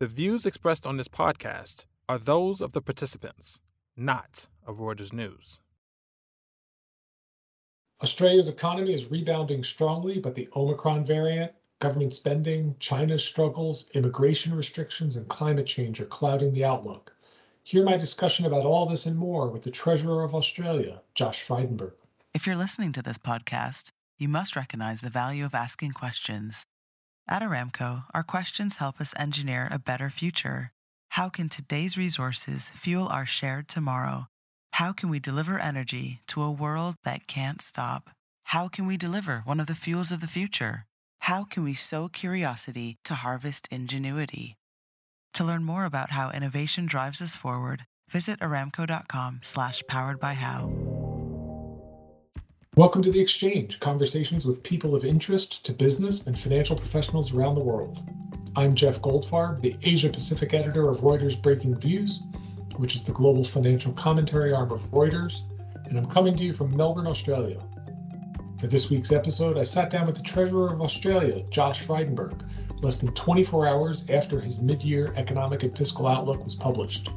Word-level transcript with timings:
The 0.00 0.06
views 0.06 0.46
expressed 0.46 0.86
on 0.86 0.96
this 0.96 1.08
podcast 1.08 1.84
are 2.08 2.16
those 2.16 2.62
of 2.62 2.72
the 2.72 2.80
participants, 2.80 3.60
not 3.98 4.48
of 4.66 4.78
Reuters 4.78 5.12
News. 5.12 5.60
Australia's 8.02 8.48
economy 8.48 8.94
is 8.94 9.10
rebounding 9.10 9.62
strongly, 9.62 10.18
but 10.18 10.34
the 10.34 10.48
Omicron 10.56 11.04
variant, 11.04 11.52
government 11.80 12.14
spending, 12.14 12.74
China's 12.78 13.22
struggles, 13.22 13.90
immigration 13.92 14.54
restrictions, 14.54 15.16
and 15.16 15.28
climate 15.28 15.66
change 15.66 16.00
are 16.00 16.06
clouding 16.06 16.54
the 16.54 16.64
outlook. 16.64 17.14
Hear 17.64 17.84
my 17.84 17.98
discussion 17.98 18.46
about 18.46 18.64
all 18.64 18.86
this 18.86 19.04
and 19.04 19.18
more 19.18 19.50
with 19.50 19.64
the 19.64 19.70
Treasurer 19.70 20.24
of 20.24 20.34
Australia, 20.34 21.02
Josh 21.14 21.46
Frydenberg. 21.46 21.92
If 22.32 22.46
you're 22.46 22.56
listening 22.56 22.92
to 22.92 23.02
this 23.02 23.18
podcast, 23.18 23.90
you 24.16 24.28
must 24.28 24.56
recognize 24.56 25.02
the 25.02 25.10
value 25.10 25.44
of 25.44 25.54
asking 25.54 25.92
questions. 25.92 26.64
At 27.32 27.42
Aramco, 27.42 28.06
our 28.12 28.24
questions 28.24 28.78
help 28.78 29.00
us 29.00 29.14
engineer 29.16 29.68
a 29.70 29.78
better 29.78 30.10
future. 30.10 30.72
How 31.10 31.28
can 31.28 31.48
today's 31.48 31.96
resources 31.96 32.70
fuel 32.70 33.06
our 33.06 33.24
shared 33.24 33.68
tomorrow? 33.68 34.26
How 34.72 34.92
can 34.92 35.10
we 35.10 35.20
deliver 35.20 35.56
energy 35.56 36.22
to 36.26 36.42
a 36.42 36.50
world 36.50 36.96
that 37.04 37.28
can't 37.28 37.62
stop? 37.62 38.10
How 38.46 38.66
can 38.66 38.84
we 38.84 38.96
deliver 38.96 39.42
one 39.44 39.60
of 39.60 39.68
the 39.68 39.76
fuels 39.76 40.10
of 40.10 40.20
the 40.20 40.26
future? 40.26 40.86
How 41.20 41.44
can 41.44 41.62
we 41.62 41.72
sow 41.72 42.08
curiosity 42.08 42.98
to 43.04 43.14
harvest 43.14 43.68
ingenuity? 43.70 44.56
To 45.34 45.44
learn 45.44 45.62
more 45.62 45.84
about 45.84 46.10
how 46.10 46.32
innovation 46.32 46.86
drives 46.86 47.22
us 47.22 47.36
forward, 47.36 47.86
visit 48.10 48.40
aramco.com 48.40 49.40
slash 49.44 49.84
powered 49.86 50.18
by 50.18 50.32
how. 50.32 50.99
Welcome 52.80 53.02
to 53.02 53.12
The 53.12 53.20
Exchange, 53.20 53.78
conversations 53.78 54.46
with 54.46 54.62
people 54.62 54.94
of 54.94 55.04
interest 55.04 55.66
to 55.66 55.72
business 55.74 56.26
and 56.26 56.38
financial 56.38 56.74
professionals 56.74 57.34
around 57.34 57.52
the 57.52 57.60
world. 57.60 58.02
I'm 58.56 58.74
Jeff 58.74 59.02
Goldfarb, 59.02 59.60
the 59.60 59.76
Asia 59.82 60.08
Pacific 60.08 60.54
editor 60.54 60.88
of 60.88 61.00
Reuters 61.00 61.36
Breaking 61.42 61.74
Views, 61.74 62.22
which 62.78 62.96
is 62.96 63.04
the 63.04 63.12
global 63.12 63.44
financial 63.44 63.92
commentary 63.92 64.54
arm 64.54 64.72
of 64.72 64.80
Reuters, 64.92 65.42
and 65.84 65.98
I'm 65.98 66.06
coming 66.06 66.34
to 66.36 66.42
you 66.42 66.54
from 66.54 66.74
Melbourne, 66.74 67.06
Australia. 67.06 67.60
For 68.58 68.66
this 68.66 68.88
week's 68.88 69.12
episode, 69.12 69.58
I 69.58 69.64
sat 69.64 69.90
down 69.90 70.06
with 70.06 70.16
the 70.16 70.22
Treasurer 70.22 70.72
of 70.72 70.80
Australia, 70.80 71.44
Josh 71.50 71.86
Frydenberg, 71.86 72.48
less 72.80 72.96
than 72.96 73.12
24 73.12 73.68
hours 73.68 74.06
after 74.08 74.40
his 74.40 74.58
mid 74.58 74.82
year 74.82 75.12
economic 75.16 75.64
and 75.64 75.76
fiscal 75.76 76.06
outlook 76.06 76.42
was 76.42 76.54
published. 76.54 77.10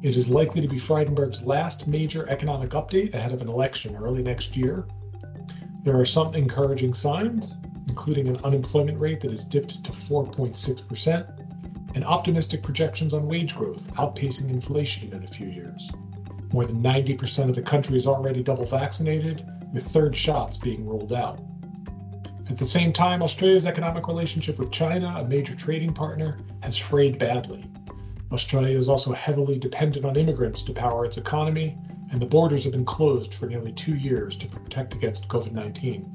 It 0.00 0.16
is 0.16 0.30
likely 0.30 0.60
to 0.60 0.68
be 0.68 0.78
Frydenberg's 0.78 1.44
last 1.44 1.88
major 1.88 2.28
economic 2.28 2.70
update 2.70 3.14
ahead 3.14 3.32
of 3.32 3.42
an 3.42 3.48
election 3.48 3.96
early 3.96 4.22
next 4.22 4.56
year. 4.56 4.86
There 5.82 5.98
are 5.98 6.06
some 6.06 6.36
encouraging 6.36 6.94
signs, 6.94 7.56
including 7.88 8.28
an 8.28 8.36
unemployment 8.44 9.00
rate 9.00 9.20
that 9.20 9.32
has 9.32 9.42
dipped 9.42 9.82
to 9.82 9.90
4.6%, 9.90 11.96
and 11.96 12.04
optimistic 12.04 12.62
projections 12.62 13.12
on 13.12 13.26
wage 13.26 13.56
growth 13.56 13.92
outpacing 13.94 14.50
inflation 14.50 15.12
in 15.12 15.24
a 15.24 15.26
few 15.26 15.48
years. 15.48 15.90
More 16.52 16.64
than 16.64 16.80
90% 16.80 17.48
of 17.48 17.56
the 17.56 17.62
country 17.62 17.96
is 17.96 18.06
already 18.06 18.42
double 18.42 18.66
vaccinated, 18.66 19.44
with 19.72 19.84
third 19.84 20.16
shots 20.16 20.56
being 20.56 20.86
rolled 20.86 21.12
out. 21.12 21.40
At 22.48 22.56
the 22.56 22.64
same 22.64 22.92
time, 22.92 23.20
Australia's 23.20 23.66
economic 23.66 24.06
relationship 24.06 24.58
with 24.58 24.70
China, 24.70 25.16
a 25.18 25.26
major 25.26 25.56
trading 25.56 25.92
partner, 25.92 26.38
has 26.62 26.78
frayed 26.78 27.18
badly. 27.18 27.68
Australia 28.30 28.76
is 28.76 28.90
also 28.90 29.10
heavily 29.12 29.56
dependent 29.56 30.04
on 30.04 30.14
immigrants 30.14 30.60
to 30.60 30.74
power 30.74 31.06
its 31.06 31.16
economy, 31.16 31.78
and 32.10 32.20
the 32.20 32.26
borders 32.26 32.62
have 32.64 32.74
been 32.74 32.84
closed 32.84 33.32
for 33.32 33.46
nearly 33.46 33.72
two 33.72 33.94
years 33.94 34.36
to 34.36 34.46
protect 34.46 34.92
against 34.92 35.28
COVID 35.28 35.52
19. 35.52 36.14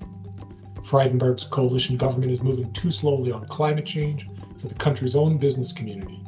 Frydenberg's 0.84 1.46
coalition 1.46 1.98
government 1.98 2.32
is 2.32 2.44
moving 2.44 2.72
too 2.72 2.92
slowly 2.92 3.32
on 3.32 3.48
climate 3.48 3.88
change 3.88 4.28
for 4.60 4.68
the 4.68 4.76
country's 4.76 5.16
own 5.16 5.40
business 5.40 5.74
community. 5.74 6.24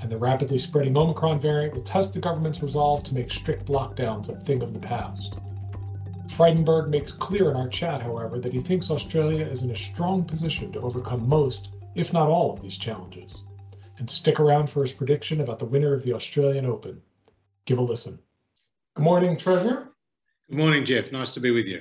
And 0.00 0.10
the 0.10 0.16
rapidly 0.16 0.56
spreading 0.56 0.96
Omicron 0.96 1.38
variant 1.40 1.74
will 1.74 1.82
test 1.82 2.14
the 2.14 2.18
government's 2.18 2.62
resolve 2.62 3.02
to 3.02 3.14
make 3.14 3.30
strict 3.30 3.66
lockdowns 3.66 4.30
a 4.30 4.40
thing 4.40 4.62
of 4.62 4.72
the 4.72 4.78
past. 4.78 5.38
Frydenberg 6.28 6.88
makes 6.88 7.12
clear 7.12 7.50
in 7.50 7.56
our 7.56 7.68
chat, 7.68 8.00
however, 8.00 8.38
that 8.38 8.54
he 8.54 8.60
thinks 8.60 8.90
Australia 8.90 9.44
is 9.44 9.62
in 9.62 9.72
a 9.72 9.76
strong 9.76 10.24
position 10.24 10.72
to 10.72 10.80
overcome 10.80 11.28
most, 11.28 11.74
if 11.94 12.14
not 12.14 12.30
all, 12.30 12.54
of 12.54 12.62
these 12.62 12.78
challenges 12.78 13.44
and 14.02 14.10
stick 14.10 14.40
around 14.40 14.68
for 14.68 14.82
his 14.82 14.92
prediction 14.92 15.42
about 15.42 15.60
the 15.60 15.64
winner 15.64 15.94
of 15.94 16.02
the 16.02 16.12
Australian 16.12 16.66
Open. 16.66 17.00
Give 17.66 17.78
a 17.78 17.82
listen. 17.82 18.18
Good 18.96 19.04
morning, 19.04 19.36
Treasurer. 19.36 19.92
Good 20.50 20.58
morning, 20.58 20.84
Jeff. 20.84 21.12
Nice 21.12 21.32
to 21.34 21.40
be 21.40 21.52
with 21.52 21.68
you. 21.68 21.80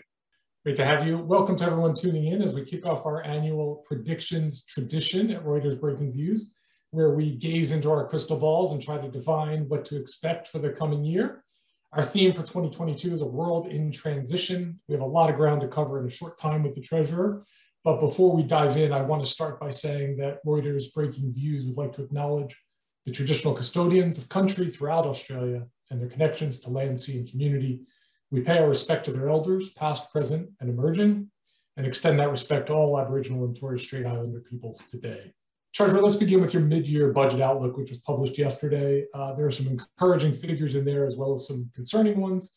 Great 0.64 0.76
to 0.76 0.86
have 0.86 1.08
you. 1.08 1.18
Welcome 1.18 1.56
to 1.56 1.66
everyone 1.66 1.96
tuning 1.96 2.28
in 2.28 2.44
as 2.44 2.54
we 2.54 2.64
kick 2.64 2.86
off 2.86 3.08
our 3.08 3.24
annual 3.24 3.84
predictions 3.88 4.66
tradition 4.66 5.32
at 5.32 5.44
Reuters 5.44 5.82
Breaking 5.82 6.12
Views, 6.12 6.52
where 6.92 7.16
we 7.16 7.38
gaze 7.38 7.72
into 7.72 7.90
our 7.90 8.08
crystal 8.08 8.38
balls 8.38 8.72
and 8.72 8.84
try 8.84 9.00
to 9.00 9.10
define 9.10 9.68
what 9.68 9.84
to 9.86 10.00
expect 10.00 10.48
for 10.48 10.60
the 10.60 10.70
coming 10.70 11.04
year. 11.04 11.44
Our 11.92 12.04
theme 12.04 12.34
for 12.34 12.42
2022 12.42 13.14
is 13.14 13.22
a 13.22 13.26
world 13.26 13.66
in 13.66 13.92
transition. 13.92 14.80
We 14.88 14.94
have 14.94 15.02
a 15.02 15.08
lot 15.08 15.32
of 15.32 15.38
ground 15.38 15.62
to 15.62 15.68
cover 15.68 16.00
in 16.00 16.06
a 16.06 16.12
short 16.12 16.38
time 16.38 16.62
with 16.62 16.76
the 16.76 16.82
Treasurer, 16.82 17.42
but 17.84 18.00
before 18.00 18.36
we 18.36 18.44
dive 18.44 18.78
in, 18.78 18.94
I 18.94 19.02
want 19.02 19.24
to 19.24 19.30
start 19.30 19.60
by 19.60 19.70
saying 19.70 20.18
that 20.18 20.46
Reuters 20.46 20.94
Breaking 20.94 21.34
Views 21.34 21.66
would 21.66 21.78
like 21.78 21.94
to 21.94 22.04
acknowledge 22.04 22.56
the 23.06 23.12
traditional 23.12 23.56
custodians 23.56 24.18
of 24.18 24.30
country 24.30 24.70
throughout 24.70 25.08
Australia 25.08 25.66
and 25.90 26.00
their 26.00 26.10
connections 26.10 26.60
to 26.60 26.70
land, 26.70 27.00
sea, 27.00 27.18
and 27.18 27.30
community. 27.30 27.82
We 28.30 28.42
pay 28.42 28.60
our 28.60 28.70
respect 28.70 29.06
to 29.06 29.12
their 29.12 29.30
elders, 29.30 29.70
past, 29.70 30.12
present, 30.12 30.50
and 30.60 30.70
emerging, 30.70 31.30
and 31.76 31.86
extend 31.88 32.20
that 32.20 32.30
respect 32.30 32.68
to 32.68 32.74
all 32.74 33.00
Aboriginal 33.00 33.46
and 33.46 33.58
Torres 33.58 33.82
Strait 33.82 34.06
Islander 34.06 34.42
peoples 34.42 34.84
today. 34.90 35.34
Treasurer, 35.74 36.02
let's 36.02 36.16
begin 36.16 36.42
with 36.42 36.54
your 36.54 36.64
mid-year 36.64 37.12
budget 37.14 37.42
outlook, 37.42 37.78
which 37.78 37.90
was 37.90 38.00
published 38.00 38.38
yesterday. 38.38 39.06
Uh, 39.14 39.34
there 39.34 39.48
are 39.48 39.52
some 39.52 39.68
encouraging 39.68 40.34
figures 40.34 40.76
in 40.76 40.86
there 40.86 41.06
as 41.06 41.16
well 41.16 41.34
as 41.34 41.48
some 41.48 41.70
concerning 41.74 42.20
ones. 42.20 42.52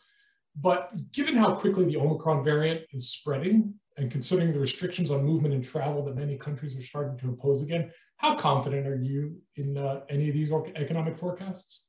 But 0.61 0.91
given 1.13 1.37
how 1.37 1.55
quickly 1.55 1.85
the 1.85 1.97
Omicron 1.97 2.45
variant 2.45 2.83
is 2.93 3.11
spreading, 3.11 3.75
and 3.97 4.11
considering 4.11 4.53
the 4.53 4.59
restrictions 4.59 5.11
on 5.11 5.25
movement 5.25 5.55
and 5.55 5.63
travel 5.63 6.05
that 6.05 6.17
many 6.17 6.37
countries 6.37 6.77
are 6.77 6.83
starting 6.83 7.17
to 7.19 7.29
impose 7.29 7.63
again, 7.63 7.91
how 8.17 8.35
confident 8.35 8.87
are 8.87 9.01
you 9.01 9.37
in 9.57 9.77
uh, 9.77 10.01
any 10.09 10.29
of 10.29 10.35
these 10.35 10.53
economic 10.77 11.17
forecasts? 11.17 11.87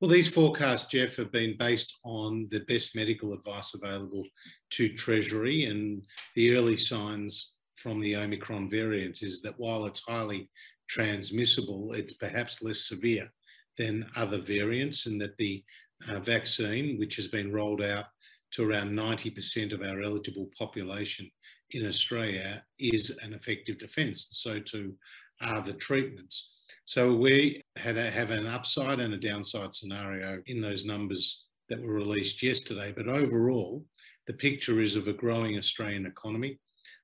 Well, 0.00 0.10
these 0.10 0.28
forecasts, 0.28 0.88
Jeff, 0.88 1.16
have 1.16 1.32
been 1.32 1.56
based 1.58 1.96
on 2.04 2.48
the 2.50 2.60
best 2.60 2.94
medical 2.94 3.32
advice 3.32 3.74
available 3.74 4.24
to 4.72 4.90
Treasury, 4.90 5.64
and 5.64 6.04
the 6.34 6.54
early 6.54 6.78
signs 6.78 7.54
from 7.76 8.00
the 8.00 8.16
Omicron 8.16 8.68
variant 8.68 9.22
is 9.22 9.40
that 9.42 9.58
while 9.58 9.86
it's 9.86 10.02
highly 10.06 10.50
transmissible, 10.88 11.94
it's 11.94 12.12
perhaps 12.12 12.62
less 12.62 12.80
severe 12.86 13.32
than 13.78 14.06
other 14.16 14.38
variants, 14.38 15.06
and 15.06 15.20
that 15.20 15.36
the 15.38 15.64
uh, 16.08 16.20
vaccine, 16.20 16.98
which 16.98 17.16
has 17.16 17.28
been 17.28 17.50
rolled 17.50 17.82
out 17.82 18.06
to 18.52 18.68
around 18.68 18.90
90% 18.90 19.72
of 19.72 19.82
our 19.82 20.02
eligible 20.02 20.48
population 20.58 21.30
in 21.70 21.86
Australia 21.86 22.64
is 22.78 23.18
an 23.22 23.32
effective 23.32 23.78
defence. 23.78 24.28
So 24.30 24.60
too 24.60 24.94
are 25.40 25.60
the 25.60 25.74
treatments. 25.74 26.52
So 26.84 27.14
we 27.14 27.62
had 27.76 27.98
a, 27.98 28.10
have 28.10 28.30
an 28.30 28.46
upside 28.46 29.00
and 29.00 29.12
a 29.12 29.18
downside 29.18 29.74
scenario 29.74 30.40
in 30.46 30.60
those 30.60 30.84
numbers 30.84 31.46
that 31.68 31.82
were 31.82 31.94
released 31.94 32.42
yesterday. 32.42 32.92
But 32.96 33.08
overall, 33.08 33.84
the 34.26 34.34
picture 34.34 34.80
is 34.80 34.96
of 34.96 35.08
a 35.08 35.12
growing 35.12 35.58
Australian 35.58 36.06
economy. 36.06 36.58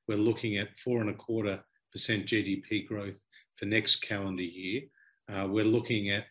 We're 0.07 0.19
looking 0.19 0.57
at 0.57 0.77
four 0.77 1.01
and 1.01 1.11
a 1.11 1.15
quarter 1.15 1.63
percent 1.93 2.27
GDP 2.27 2.87
growth 2.87 3.23
for 3.57 3.67
next 3.67 3.97
calendar 3.97 4.43
year. 4.43 4.83
Uh, 5.33 5.47
we're 5.49 5.65
looking 5.65 6.11
at 6.11 6.25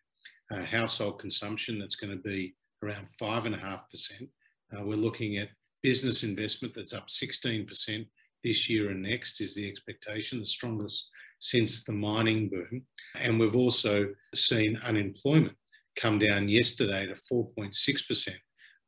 uh, 0.52 0.64
household 0.64 1.20
consumption 1.20 1.80
that's 1.80 1.96
going 1.96 2.12
to 2.16 2.22
be 2.22 2.56
around 2.84 3.08
five 3.18 3.46
and 3.46 3.56
a 3.56 3.58
half 3.58 3.90
percent. 3.90 4.30
Uh, 4.74 4.84
we're 4.84 4.96
looking 4.96 5.38
at 5.38 5.50
business 5.84 6.24
investment 6.24 6.74
that's 6.76 6.94
up 6.94 7.08
16% 7.08 8.08
this 8.44 8.70
year 8.70 8.90
and 8.90 9.02
next 9.02 9.42
is 9.42 9.56
the 9.56 9.68
expectation, 9.68 10.40
the 10.40 10.46
strongest 10.46 11.10
since 11.40 11.84
the 11.84 11.92
mining 11.92 12.50
boom. 12.50 12.84
And 13.16 13.40
we've 13.40 13.56
also 13.56 14.08
seen 14.34 14.80
unemployment 14.84 15.58
come 15.96 16.20
down 16.20 16.48
yesterday 16.48 17.08
to 17.08 17.14
4.6%, 17.14 18.30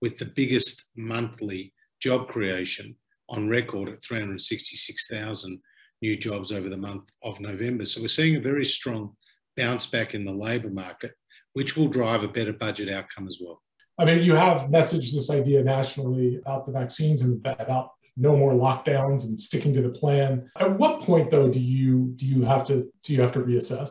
with 0.01 0.18
the 0.18 0.25
biggest 0.25 0.85
monthly 0.95 1.74
job 2.00 2.27
creation 2.27 2.95
on 3.30 3.50
record 3.50 3.89
at 3.89 4.03
366,000 4.03 5.59
new 6.01 6.15
jobs 6.15 6.51
over 6.51 6.69
the 6.69 6.77
month 6.77 7.09
of 7.24 7.39
November. 7.39 7.85
So 7.85 8.01
we're 8.01 8.07
seeing 8.07 8.35
a 8.35 8.41
very 8.41 8.65
strong 8.65 9.15
bounce 9.57 9.85
back 9.85 10.13
in 10.13 10.25
the 10.25 10.31
labour 10.31 10.69
market, 10.69 11.13
which 11.53 11.75
will 11.75 11.88
drive 11.88 12.24
a 12.24 12.27
better 12.27 12.53
budget 12.53 12.89
outcome 12.89 13.27
as 13.27 13.39
well. 13.41 13.62
I 14.00 14.06
mean, 14.06 14.22
you 14.22 14.36
have 14.36 14.69
messaged 14.69 15.13
this 15.13 15.30
idea 15.30 15.63
nationally 15.63 16.38
about 16.38 16.66
the 16.66 16.72
vaccines 16.72 17.22
and 17.22 17.45
about 17.45 17.92
no 18.18 18.36
more 18.36 18.54
lockdowns 18.54 19.24
and 19.24 19.40
sticking 19.40 19.74
to 19.74 19.81
the 19.81 19.90
plan. 19.90 20.50
At 20.60 20.78
what 20.78 21.01
point, 21.01 21.30
though, 21.30 21.50
do 21.50 21.60
you 21.60 22.13
do 22.16 22.25
you 22.25 22.44
have 22.44 22.66
to 22.68 22.92
do 23.04 23.13
you 23.13 23.22
have 23.22 23.31
to 23.34 23.40
reassess? 23.40 23.90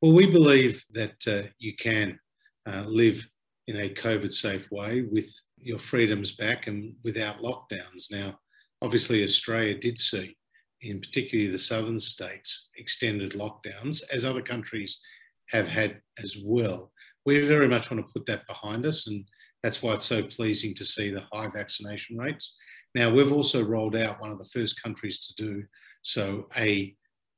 Well, 0.00 0.12
we 0.12 0.26
believe 0.26 0.84
that 0.92 1.26
uh, 1.26 1.48
you 1.58 1.74
can 1.74 2.18
uh, 2.66 2.84
live 2.86 3.28
in 3.66 3.76
a 3.76 3.88
COVID-safe 3.88 4.70
way 4.70 5.02
with 5.02 5.28
your 5.56 5.78
freedoms 5.78 6.32
back 6.32 6.68
and 6.68 6.94
without 7.02 7.40
lockdowns. 7.40 8.10
Now, 8.10 8.38
obviously, 8.80 9.24
Australia 9.24 9.74
did 9.76 9.98
see 9.98 10.36
in 10.82 11.00
particularly 11.00 11.50
the 11.50 11.58
southern 11.58 12.00
states, 12.00 12.70
extended 12.76 13.32
lockdowns, 13.32 14.02
as 14.12 14.24
other 14.24 14.42
countries 14.42 15.00
have 15.48 15.66
had 15.66 16.00
as 16.22 16.36
well. 16.44 16.92
We 17.26 17.40
very 17.40 17.68
much 17.68 17.90
want 17.90 18.06
to 18.06 18.12
put 18.12 18.26
that 18.26 18.46
behind 18.46 18.86
us, 18.86 19.06
and 19.06 19.24
that's 19.62 19.82
why 19.82 19.94
it's 19.94 20.04
so 20.04 20.22
pleasing 20.22 20.74
to 20.74 20.84
see 20.84 21.10
the 21.10 21.24
high 21.32 21.48
vaccination 21.48 22.16
rates. 22.16 22.56
Now, 22.94 23.12
we've 23.12 23.32
also 23.32 23.62
rolled 23.64 23.96
out 23.96 24.20
one 24.20 24.30
of 24.30 24.38
the 24.38 24.44
first 24.44 24.82
countries 24.82 25.26
to 25.26 25.44
do 25.44 25.64
so 26.02 26.48
a 26.56 26.94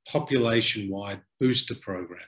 population 0.09 0.89
wide 0.91 1.21
booster 1.39 1.75
program. 1.75 2.21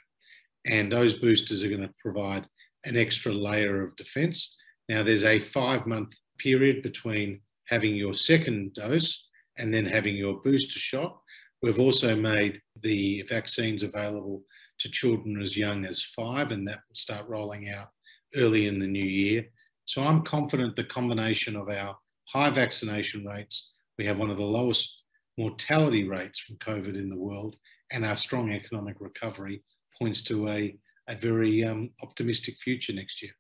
And 0.66 0.90
those 0.90 1.14
boosters 1.14 1.62
are 1.62 1.68
going 1.68 1.82
to 1.82 1.94
provide 1.98 2.46
an 2.84 2.96
extra 2.96 3.32
layer 3.32 3.82
of 3.82 3.96
defence. 3.96 4.56
Now, 4.88 5.02
there's 5.02 5.24
a 5.24 5.38
five 5.38 5.86
month 5.86 6.14
period 6.38 6.82
between 6.82 7.40
having 7.66 7.94
your 7.94 8.14
second 8.14 8.74
dose 8.74 9.28
and 9.58 9.72
then 9.72 9.86
having 9.86 10.16
your 10.16 10.40
booster 10.40 10.78
shot. 10.78 11.18
We've 11.62 11.78
also 11.78 12.16
made 12.16 12.60
the 12.82 13.22
vaccines 13.22 13.82
available 13.82 14.42
to 14.82 14.90
children 14.90 15.40
as 15.40 15.56
young 15.56 15.84
as 15.84 16.02
five, 16.02 16.52
and 16.52 16.66
that 16.68 16.80
will 16.88 16.94
start 16.94 17.28
rolling 17.28 17.70
out 17.70 17.88
early 18.36 18.66
in 18.66 18.78
the 18.78 18.86
new 18.86 19.04
year. 19.04 19.46
So 19.84 20.02
I'm 20.02 20.22
confident 20.22 20.76
the 20.76 20.84
combination 20.84 21.56
of 21.56 21.68
our 21.68 21.96
high 22.28 22.50
vaccination 22.50 23.26
rates, 23.26 23.72
we 23.98 24.06
have 24.06 24.18
one 24.18 24.30
of 24.30 24.36
the 24.36 24.42
lowest 24.44 25.02
mortality 25.38 26.08
rates 26.08 26.38
from 26.38 26.56
COVID 26.56 26.94
in 26.94 27.08
the 27.08 27.18
world, 27.18 27.56
and 27.90 28.04
our 28.04 28.16
strong 28.16 28.52
economic 28.52 28.96
recovery 29.00 29.62
points 29.98 30.22
to 30.24 30.48
a, 30.48 30.76
a 31.08 31.16
very 31.16 31.64
um, 31.64 31.90
optimistic 32.02 32.58
future 32.58 32.92
next 32.92 33.22
year. 33.22 33.32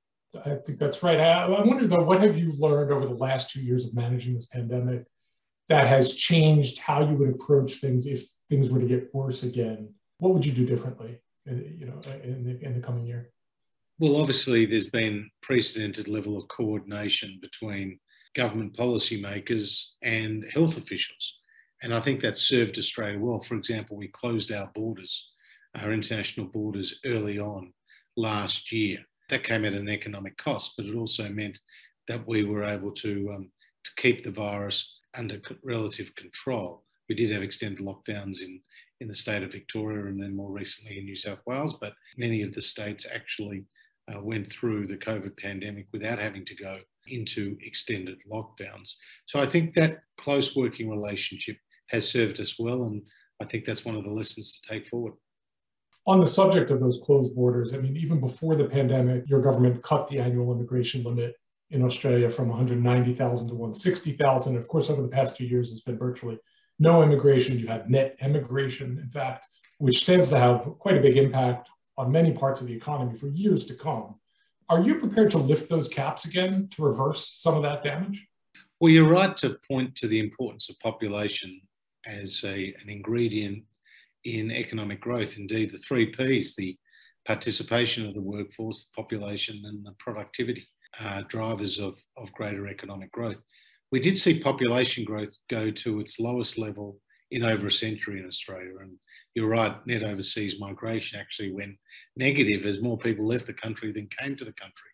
I 0.44 0.56
think 0.64 0.78
that's 0.78 1.02
right. 1.02 1.20
I, 1.20 1.44
I 1.44 1.60
wonder 1.62 1.86
though, 1.86 2.02
what 2.02 2.22
have 2.22 2.38
you 2.38 2.52
learned 2.56 2.90
over 2.90 3.06
the 3.06 3.14
last 3.14 3.50
two 3.50 3.62
years 3.62 3.86
of 3.86 3.94
managing 3.94 4.34
this 4.34 4.46
pandemic 4.46 5.04
that 5.68 5.86
has 5.86 6.14
changed 6.14 6.78
how 6.78 7.06
you 7.08 7.16
would 7.16 7.30
approach 7.30 7.74
things 7.74 8.06
if 8.06 8.22
things 8.48 8.70
were 8.70 8.80
to 8.80 8.86
get 8.86 9.14
worse 9.14 9.42
again? 9.42 9.92
What 10.18 10.34
would 10.34 10.46
you 10.46 10.52
do 10.52 10.66
differently, 10.66 11.20
you 11.46 11.86
know, 11.86 12.00
in 12.22 12.44
the, 12.44 12.64
in 12.64 12.74
the 12.74 12.86
coming 12.86 13.06
year? 13.06 13.30
Well, 13.98 14.16
obviously, 14.16 14.66
there's 14.66 14.90
been 14.90 15.30
precedented 15.42 16.08
level 16.08 16.36
of 16.36 16.48
coordination 16.48 17.38
between 17.40 17.98
government 18.34 18.74
policymakers 18.76 19.90
and 20.02 20.44
health 20.52 20.76
officials. 20.76 21.40
And 21.82 21.92
I 21.92 22.00
think 22.00 22.20
that 22.20 22.38
served 22.38 22.78
Australia 22.78 23.18
well. 23.18 23.40
For 23.40 23.56
example, 23.56 23.96
we 23.96 24.08
closed 24.08 24.52
our 24.52 24.70
borders, 24.74 25.30
our 25.76 25.92
international 25.92 26.46
borders, 26.46 27.00
early 27.04 27.38
on 27.38 27.72
last 28.16 28.72
year. 28.72 28.98
That 29.30 29.44
came 29.44 29.64
at 29.64 29.74
an 29.74 29.88
economic 29.88 30.36
cost, 30.36 30.74
but 30.76 30.86
it 30.86 30.94
also 30.94 31.28
meant 31.28 31.58
that 32.08 32.26
we 32.26 32.44
were 32.44 32.64
able 32.64 32.92
to, 32.92 33.32
um, 33.34 33.50
to 33.84 33.90
keep 33.96 34.22
the 34.22 34.30
virus 34.30 34.98
under 35.14 35.40
relative 35.62 36.14
control. 36.14 36.84
We 37.08 37.14
did 37.14 37.30
have 37.30 37.42
extended 37.42 37.84
lockdowns 37.84 38.42
in, 38.42 38.60
in 39.02 39.08
the 39.08 39.14
state 39.14 39.42
of 39.42 39.52
Victoria 39.52 40.06
and 40.06 40.22
then 40.22 40.34
more 40.34 40.50
recently 40.50 40.98
in 40.98 41.04
New 41.04 41.16
South 41.16 41.40
Wales, 41.44 41.74
but 41.80 41.92
many 42.16 42.42
of 42.42 42.54
the 42.54 42.62
states 42.62 43.04
actually 43.12 43.64
uh, 44.08 44.20
went 44.22 44.48
through 44.48 44.86
the 44.86 44.96
COVID 44.96 45.36
pandemic 45.36 45.86
without 45.92 46.18
having 46.18 46.44
to 46.44 46.54
go 46.54 46.78
into 47.08 47.56
extended 47.60 48.20
lockdowns. 48.30 48.94
So 49.26 49.40
I 49.40 49.46
think 49.46 49.74
that 49.74 50.02
close 50.16 50.56
working 50.56 50.88
relationship 50.88 51.56
has 51.88 52.08
served 52.08 52.40
us 52.40 52.58
well, 52.58 52.84
and 52.84 53.02
I 53.40 53.44
think 53.44 53.64
that's 53.64 53.84
one 53.84 53.96
of 53.96 54.04
the 54.04 54.10
lessons 54.10 54.60
to 54.60 54.68
take 54.68 54.86
forward. 54.86 55.14
On 56.06 56.20
the 56.20 56.26
subject 56.26 56.70
of 56.70 56.80
those 56.80 57.00
closed 57.04 57.34
borders, 57.34 57.74
I 57.74 57.78
mean, 57.78 57.96
even 57.96 58.20
before 58.20 58.56
the 58.56 58.64
pandemic, 58.64 59.28
your 59.28 59.42
government 59.42 59.82
cut 59.82 60.08
the 60.08 60.18
annual 60.18 60.52
immigration 60.52 61.02
limit 61.02 61.34
in 61.70 61.82
Australia 61.82 62.30
from 62.30 62.48
190,000 62.48 63.48
to 63.48 63.54
160,000. 63.54 64.56
Of 64.56 64.68
course, 64.68 64.90
over 64.90 65.02
the 65.02 65.08
past 65.08 65.36
two 65.36 65.44
years, 65.44 65.72
it's 65.72 65.82
been 65.82 65.98
virtually 65.98 66.38
no 66.82 67.02
immigration. 67.02 67.58
You've 67.58 67.68
had 67.68 67.88
net 67.88 68.16
emigration, 68.20 68.98
in 68.98 69.08
fact, 69.08 69.46
which 69.78 70.04
tends 70.04 70.28
to 70.30 70.38
have 70.38 70.64
quite 70.80 70.96
a 70.96 71.00
big 71.00 71.16
impact 71.16 71.68
on 71.96 72.10
many 72.10 72.32
parts 72.32 72.60
of 72.60 72.66
the 72.66 72.74
economy 72.74 73.16
for 73.16 73.28
years 73.28 73.66
to 73.66 73.74
come. 73.74 74.16
Are 74.68 74.82
you 74.82 74.96
prepared 74.96 75.30
to 75.32 75.38
lift 75.38 75.68
those 75.68 75.88
caps 75.88 76.24
again 76.24 76.68
to 76.72 76.82
reverse 76.82 77.40
some 77.40 77.54
of 77.56 77.62
that 77.62 77.84
damage? 77.84 78.26
Well, 78.80 78.92
you're 78.92 79.08
right 79.08 79.36
to 79.38 79.58
point 79.68 79.94
to 79.96 80.08
the 80.08 80.18
importance 80.18 80.68
of 80.68 80.78
population 80.80 81.60
as 82.04 82.42
a, 82.44 82.74
an 82.82 82.88
ingredient 82.88 83.62
in 84.24 84.50
economic 84.50 85.00
growth. 85.00 85.36
Indeed, 85.36 85.70
the 85.70 85.78
three 85.78 86.06
Ps, 86.06 86.56
the 86.56 86.76
participation 87.24 88.06
of 88.06 88.14
the 88.14 88.20
workforce, 88.20 88.86
the 88.86 89.02
population, 89.02 89.62
and 89.64 89.86
the 89.86 89.92
productivity, 89.98 90.66
are 91.00 91.22
drivers 91.22 91.78
of, 91.78 91.96
of 92.16 92.32
greater 92.32 92.66
economic 92.66 93.12
growth. 93.12 93.40
We 93.92 94.00
did 94.00 94.18
see 94.18 94.40
population 94.40 95.04
growth 95.04 95.36
go 95.50 95.70
to 95.70 96.00
its 96.00 96.18
lowest 96.18 96.58
level 96.58 96.98
in 97.30 97.44
over 97.44 97.66
a 97.66 97.70
century 97.70 98.18
in 98.18 98.26
Australia. 98.26 98.72
And 98.80 98.96
you're 99.34 99.48
right, 99.48 99.86
net 99.86 100.02
overseas 100.02 100.58
migration 100.58 101.20
actually 101.20 101.52
went 101.52 101.76
negative 102.16 102.64
as 102.64 102.80
more 102.80 102.96
people 102.96 103.26
left 103.26 103.46
the 103.46 103.52
country 103.52 103.92
than 103.92 104.08
came 104.18 104.34
to 104.36 104.44
the 104.46 104.52
country. 104.54 104.90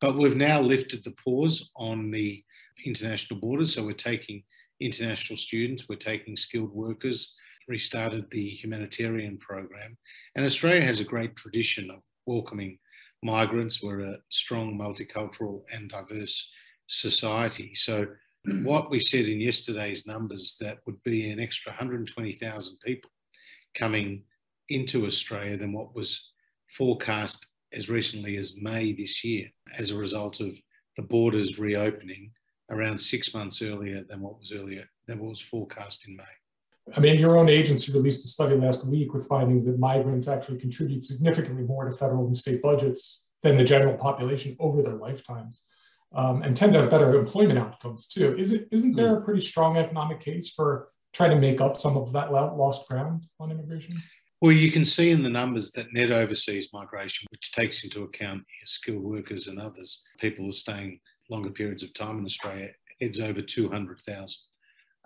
But 0.00 0.18
we've 0.18 0.36
now 0.36 0.60
lifted 0.60 1.04
the 1.04 1.14
pause 1.24 1.70
on 1.76 2.10
the 2.10 2.42
international 2.84 3.38
borders. 3.38 3.74
So 3.74 3.86
we're 3.86 3.92
taking 3.92 4.42
international 4.80 5.36
students, 5.36 5.88
we're 5.88 5.94
taking 5.94 6.34
skilled 6.34 6.72
workers, 6.72 7.34
restarted 7.68 8.28
the 8.32 8.48
humanitarian 8.48 9.38
program. 9.38 9.96
And 10.34 10.44
Australia 10.44 10.82
has 10.82 10.98
a 10.98 11.04
great 11.04 11.36
tradition 11.36 11.92
of 11.92 12.02
welcoming 12.26 12.78
migrants. 13.22 13.80
We're 13.80 14.00
a 14.00 14.16
strong 14.30 14.76
multicultural 14.76 15.62
and 15.72 15.88
diverse 15.88 16.50
society. 16.88 17.72
So 17.74 18.06
what 18.62 18.90
we 18.90 18.98
said 18.98 19.26
in 19.26 19.40
yesterday's 19.40 20.06
numbers 20.06 20.56
that 20.60 20.78
would 20.86 21.02
be 21.02 21.30
an 21.30 21.40
extra 21.40 21.72
120,000 21.72 22.76
people 22.84 23.10
coming 23.74 24.22
into 24.68 25.06
Australia 25.06 25.56
than 25.56 25.72
what 25.72 25.94
was 25.94 26.32
forecast 26.70 27.46
as 27.72 27.88
recently 27.88 28.36
as 28.36 28.54
May 28.60 28.92
this 28.92 29.24
year 29.24 29.46
as 29.76 29.90
a 29.90 29.98
result 29.98 30.40
of 30.40 30.52
the 30.96 31.02
borders 31.02 31.58
reopening 31.58 32.32
around 32.70 32.98
six 32.98 33.34
months 33.34 33.62
earlier 33.62 34.02
than 34.08 34.20
what 34.20 34.38
was 34.38 34.52
earlier 34.52 34.84
than 35.06 35.18
what 35.18 35.30
was 35.30 35.40
forecast 35.40 36.08
in 36.08 36.16
May. 36.16 36.24
I 36.96 37.00
mean, 37.00 37.18
your 37.18 37.38
own 37.38 37.48
agency 37.48 37.92
released 37.92 38.24
a 38.24 38.28
study 38.28 38.56
last 38.56 38.86
week 38.86 39.12
with 39.12 39.28
findings 39.28 39.64
that 39.66 39.78
migrants 39.78 40.26
actually 40.26 40.58
contribute 40.58 41.04
significantly 41.04 41.62
more 41.62 41.88
to 41.88 41.96
federal 41.96 42.26
and 42.26 42.36
state 42.36 42.60
budgets 42.60 43.28
than 43.42 43.56
the 43.56 43.64
general 43.64 43.96
population 43.96 44.56
over 44.58 44.82
their 44.82 44.96
lifetimes, 44.96 45.62
um, 46.14 46.42
and 46.42 46.56
tend 46.56 46.72
to 46.74 46.80
have 46.80 46.90
better 46.90 47.14
employment 47.18 47.58
outcomes 47.58 48.06
too. 48.06 48.36
Is 48.36 48.52
it 48.52 48.68
isn't 48.72 48.94
there 48.94 49.16
a 49.16 49.20
pretty 49.22 49.40
strong 49.40 49.76
economic 49.76 50.20
case 50.20 50.50
for 50.50 50.88
trying 51.12 51.30
to 51.30 51.40
make 51.40 51.60
up 51.60 51.76
some 51.76 51.96
of 51.96 52.12
that 52.12 52.32
lost 52.32 52.88
ground 52.88 53.26
on 53.38 53.50
immigration? 53.50 53.94
Well, 54.40 54.52
you 54.52 54.72
can 54.72 54.84
see 54.84 55.10
in 55.10 55.22
the 55.22 55.30
numbers 55.30 55.70
that 55.72 55.92
net 55.92 56.10
overseas 56.10 56.68
migration, 56.72 57.28
which 57.30 57.52
takes 57.52 57.84
into 57.84 58.02
account 58.02 58.42
skilled 58.64 59.04
workers 59.04 59.46
and 59.46 59.60
others, 59.60 60.02
people 60.18 60.48
are 60.48 60.52
staying 60.52 60.98
longer 61.30 61.50
periods 61.50 61.84
of 61.84 61.94
time 61.94 62.18
in 62.18 62.24
Australia, 62.24 62.70
heads 63.00 63.20
over 63.20 63.40
200,000 63.40 64.36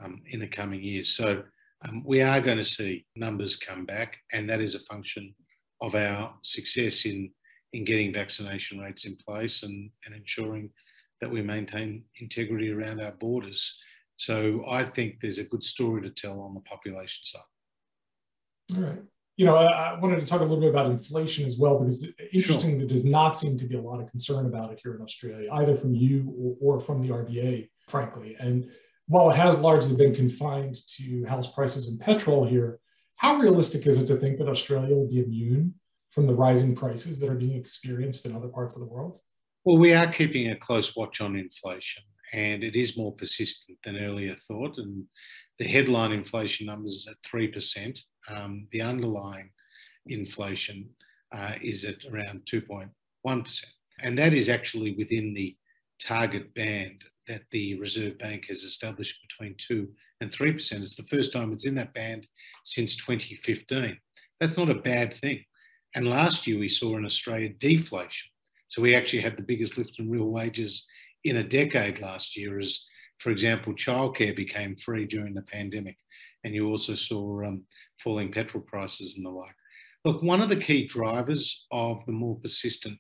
um, 0.02 0.23
in 0.28 0.40
the 0.40 0.49
coming 0.49 0.83
years. 0.83 1.11
So 1.11 1.42
um, 1.87 2.02
we 2.07 2.23
are 2.23 2.40
going 2.40 2.57
to 2.57 2.64
see 2.64 3.04
numbers 3.14 3.57
come 3.57 3.85
back, 3.85 4.16
and 4.33 4.49
that 4.49 4.62
is 4.62 4.75
a 4.75 4.81
function 4.81 5.35
of 5.83 5.95
our 5.95 6.35
success 6.42 7.04
in, 7.04 7.31
in 7.75 7.85
getting 7.85 8.14
vaccination 8.14 8.78
rates 8.78 9.04
in 9.04 9.16
place 9.16 9.62
and, 9.62 9.90
and 10.07 10.14
ensuring 10.14 10.71
that 11.20 11.30
we 11.30 11.42
maintain 11.42 12.04
integrity 12.16 12.70
around 12.70 13.00
our 13.00 13.12
borders. 13.12 13.80
So 14.16 14.64
I 14.68 14.85
think 14.85 15.20
there's 15.20 15.38
a 15.38 15.44
good 15.44 15.62
story 15.62 16.02
to 16.02 16.11
tell 16.11 16.40
on 16.40 16.54
the 16.54 16.61
population 16.61 17.25
side. 17.25 18.76
All 18.76 18.82
right. 18.82 19.02
You 19.37 19.44
know, 19.44 19.56
I, 19.56 19.99
wanted 20.00 20.20
to 20.20 20.26
talk 20.26 20.40
a 20.40 20.44
little 20.44 20.61
bit 20.61 20.70
about 20.70 20.90
inflation 20.90 21.44
as 21.44 21.58
well, 21.58 21.78
because 21.78 22.11
interestingly, 22.32 22.78
sure. 22.78 22.78
there 22.78 22.88
does 22.88 23.04
not 23.04 23.37
seem 23.37 23.58
to 23.58 23.66
be 23.66 23.76
a 23.76 23.80
lot 23.80 24.00
of 24.00 24.11
concern 24.11 24.46
about 24.46 24.73
it 24.73 24.80
here 24.82 24.94
in 24.94 25.02
Australia, 25.02 25.50
either 25.52 25.75
from 25.75 25.94
you 25.94 26.56
or, 26.61 26.76
or 26.76 26.80
from 26.80 27.02
the 27.02 27.08
RBA, 27.08 27.68
frankly. 27.87 28.35
And 28.40 28.70
while 29.08 29.28
it 29.28 29.37
has 29.37 29.58
largely 29.58 29.94
been 29.94 30.14
confined 30.14 30.78
to 30.96 31.25
house 31.26 31.52
prices 31.52 31.88
and 31.88 32.00
petrol 32.00 32.46
here, 32.46 32.80
how 33.16 33.37
realistic 33.37 33.87
is 33.87 33.99
it 33.99 34.06
to 34.06 34.16
think 34.16 34.38
that 34.38 34.49
Australia 34.49 34.94
will 34.94 35.08
be 35.08 35.20
immune 35.20 35.75
from 36.11 36.26
the 36.26 36.35
rising 36.35 36.75
prices 36.75 37.20
that 37.20 37.28
are 37.28 37.35
being 37.35 37.58
experienced 37.58 38.25
in 38.25 38.35
other 38.35 38.49
parts 38.49 38.75
of 38.75 38.80
the 38.80 38.88
world? 38.88 39.18
Well, 39.66 39.78
we 39.78 39.94
are 39.94 40.06
keeping 40.06 40.49
a 40.52 40.56
close 40.56 40.94
watch 40.94 41.20
on 41.20 41.35
inflation, 41.35 42.04
and 42.32 42.62
it 42.62 42.76
is 42.76 42.96
more 42.96 43.11
persistent 43.11 43.76
than 43.82 43.99
earlier 43.99 44.37
thought. 44.46 44.78
And 44.78 45.06
the 45.58 45.66
headline 45.66 46.12
inflation 46.12 46.66
numbers 46.66 47.04
at 47.11 47.16
3%. 47.28 47.99
Um, 48.28 48.68
the 48.70 48.80
underlying 48.80 49.50
inflation 50.06 50.88
uh, 51.35 51.54
is 51.61 51.85
at 51.85 51.96
around 52.04 52.42
2.1%. 52.46 53.64
And 54.02 54.16
that 54.16 54.35
is 54.35 54.49
actually 54.49 54.92
within 54.92 55.35
the 55.35 55.56
target 56.00 56.54
band 56.54 57.02
that 57.26 57.42
the 57.50 57.76
Reserve 57.80 58.18
Bank 58.18 58.44
has 58.46 58.62
established 58.62 59.20
between 59.20 59.56
2 59.58 59.88
and 60.20 60.30
3%. 60.30 60.54
It's 60.75 60.94
the 60.94 61.02
first 61.02 61.32
time 61.32 61.52
it's 61.52 61.66
in 61.66 61.75
that 61.75 61.92
band 61.92 62.28
since 62.62 62.94
2015. 62.94 63.99
That's 64.38 64.56
not 64.56 64.70
a 64.70 64.75
bad 64.75 65.12
thing. 65.12 65.44
And 65.96 66.06
last 66.06 66.46
year 66.46 66.61
we 66.61 66.68
saw 66.68 66.96
in 66.96 67.04
Australia 67.04 67.49
deflation. 67.49 68.30
So 68.68 68.82
we 68.82 68.94
actually 68.94 69.23
had 69.23 69.37
the 69.37 69.42
biggest 69.42 69.78
lift 69.78 69.99
in 69.99 70.11
real 70.11 70.26
wages 70.26 70.87
in 71.25 71.37
a 71.37 71.44
decade 71.44 72.00
last 72.00 72.37
year 72.37 72.58
as, 72.58 72.85
for 73.18 73.30
example, 73.30 73.73
childcare 73.73 74.35
became 74.35 74.76
free 74.76 75.06
during 75.06 75.35
the 75.35 75.42
pandemic 75.42 75.96
and 76.46 76.54
you 76.54 76.68
also 76.68 76.94
saw 76.94 77.44
um, 77.44 77.64
falling 77.99 78.30
petrol 78.30 78.62
prices 78.62 79.16
and 79.16 79.26
the 79.26 79.30
like. 79.30 79.54
Look, 80.04 80.23
one 80.23 80.40
of 80.40 80.49
the 80.49 80.56
key 80.56 80.87
drivers 80.87 81.66
of 81.73 82.06
the 82.06 82.12
more 82.12 82.37
persistent 82.37 82.99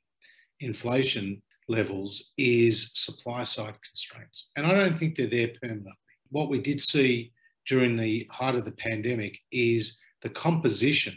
inflation 0.58 1.40
levels 1.68 2.32
is 2.36 2.90
supply 2.94 3.44
side 3.44 3.76
constraints. 3.88 4.50
And 4.56 4.66
I 4.66 4.72
don't 4.72 4.96
think 4.96 5.14
they're 5.14 5.28
there 5.28 5.52
permanently. 5.62 5.92
What 6.30 6.48
we 6.48 6.58
did 6.58 6.80
see 6.80 7.32
during 7.68 7.96
the 7.96 8.26
height 8.32 8.56
of 8.56 8.64
the 8.64 8.72
pandemic 8.72 9.38
is 9.52 9.96
the 10.22 10.30
composition 10.30 11.16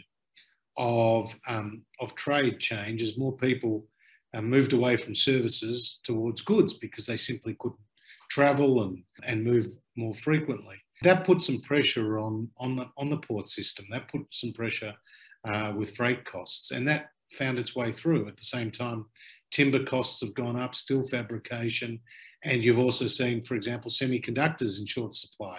of, 0.76 1.36
um, 1.48 1.82
of 1.98 2.14
trade 2.14 2.60
change 2.60 3.02
as 3.02 3.18
more 3.18 3.36
people 3.36 3.88
uh, 4.34 4.40
moved 4.40 4.72
away 4.72 4.96
from 4.96 5.14
services 5.14 6.00
towards 6.04 6.42
goods 6.42 6.74
because 6.74 7.06
they 7.06 7.16
simply 7.16 7.56
couldn't 7.58 7.80
travel 8.30 8.84
and, 8.84 9.02
and 9.26 9.44
move 9.44 9.66
more 9.96 10.14
frequently. 10.14 10.76
That 11.02 11.24
put 11.24 11.42
some 11.42 11.60
pressure 11.62 12.18
on, 12.18 12.48
on, 12.58 12.76
the, 12.76 12.86
on 12.96 13.10
the 13.10 13.16
port 13.16 13.48
system. 13.48 13.86
That 13.90 14.08
put 14.08 14.22
some 14.30 14.52
pressure 14.52 14.94
uh, 15.44 15.72
with 15.76 15.96
freight 15.96 16.24
costs, 16.24 16.70
and 16.70 16.86
that 16.88 17.10
found 17.32 17.58
its 17.58 17.74
way 17.74 17.92
through. 17.92 18.28
At 18.28 18.36
the 18.36 18.44
same 18.44 18.70
time, 18.70 19.06
timber 19.50 19.84
costs 19.84 20.20
have 20.20 20.34
gone 20.34 20.58
up, 20.58 20.74
steel 20.74 21.04
fabrication, 21.06 22.00
and 22.44 22.64
you've 22.64 22.78
also 22.78 23.06
seen, 23.06 23.42
for 23.42 23.54
example, 23.54 23.90
semiconductors 23.90 24.78
in 24.78 24.86
short 24.86 25.14
supply, 25.14 25.58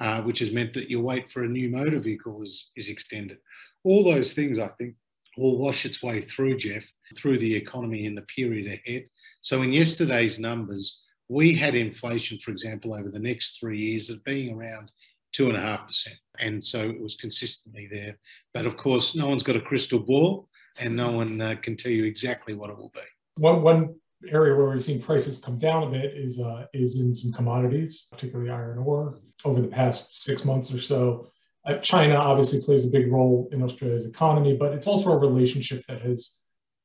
uh, 0.00 0.22
which 0.22 0.38
has 0.38 0.52
meant 0.52 0.72
that 0.74 0.90
your 0.90 1.02
wait 1.02 1.28
for 1.28 1.44
a 1.44 1.48
new 1.48 1.70
motor 1.70 1.98
vehicle 1.98 2.42
is, 2.42 2.70
is 2.76 2.88
extended. 2.88 3.38
All 3.84 4.04
those 4.04 4.32
things, 4.32 4.58
I 4.58 4.68
think, 4.78 4.94
will 5.36 5.58
wash 5.58 5.84
its 5.84 6.02
way 6.02 6.20
through, 6.20 6.56
Jeff, 6.56 6.90
through 7.16 7.38
the 7.38 7.54
economy 7.54 8.04
in 8.04 8.14
the 8.14 8.22
period 8.22 8.66
ahead. 8.66 9.04
So, 9.40 9.62
in 9.62 9.72
yesterday's 9.72 10.38
numbers, 10.38 11.02
we 11.28 11.54
had 11.54 11.74
inflation, 11.74 12.38
for 12.38 12.50
example, 12.50 12.94
over 12.94 13.08
the 13.08 13.18
next 13.18 13.58
three 13.58 13.78
years 13.78 14.10
of 14.10 14.22
being 14.24 14.54
around 14.54 14.92
two 15.32 15.48
and 15.48 15.56
a 15.56 15.60
half 15.60 15.86
percent. 15.86 16.16
And 16.38 16.62
so 16.64 16.88
it 16.90 17.00
was 17.00 17.16
consistently 17.16 17.88
there. 17.90 18.18
But 18.54 18.66
of 18.66 18.76
course, 18.76 19.16
no 19.16 19.28
one's 19.28 19.42
got 19.42 19.56
a 19.56 19.60
crystal 19.60 19.98
ball 19.98 20.48
and 20.78 20.94
no 20.94 21.12
one 21.12 21.40
uh, 21.40 21.56
can 21.60 21.76
tell 21.76 21.92
you 21.92 22.04
exactly 22.04 22.54
what 22.54 22.70
it 22.70 22.76
will 22.76 22.92
be. 22.94 23.00
One, 23.42 23.62
one 23.62 23.94
area 24.28 24.54
where 24.54 24.68
we've 24.68 24.82
seen 24.82 25.00
prices 25.00 25.38
come 25.38 25.58
down 25.58 25.84
a 25.84 25.90
bit 25.90 26.16
is, 26.16 26.40
uh, 26.40 26.66
is 26.72 27.00
in 27.00 27.12
some 27.12 27.32
commodities, 27.32 28.08
particularly 28.10 28.50
iron 28.50 28.78
ore, 28.78 29.18
over 29.44 29.60
the 29.60 29.68
past 29.68 30.22
six 30.22 30.44
months 30.44 30.72
or 30.72 30.80
so. 30.80 31.28
Uh, 31.64 31.74
China 31.78 32.16
obviously 32.16 32.60
plays 32.60 32.86
a 32.86 32.90
big 32.90 33.10
role 33.10 33.48
in 33.52 33.62
Australia's 33.62 34.06
economy, 34.06 34.56
but 34.56 34.72
it's 34.72 34.86
also 34.86 35.10
a 35.10 35.18
relationship 35.18 35.84
that 35.86 36.00
has 36.02 36.36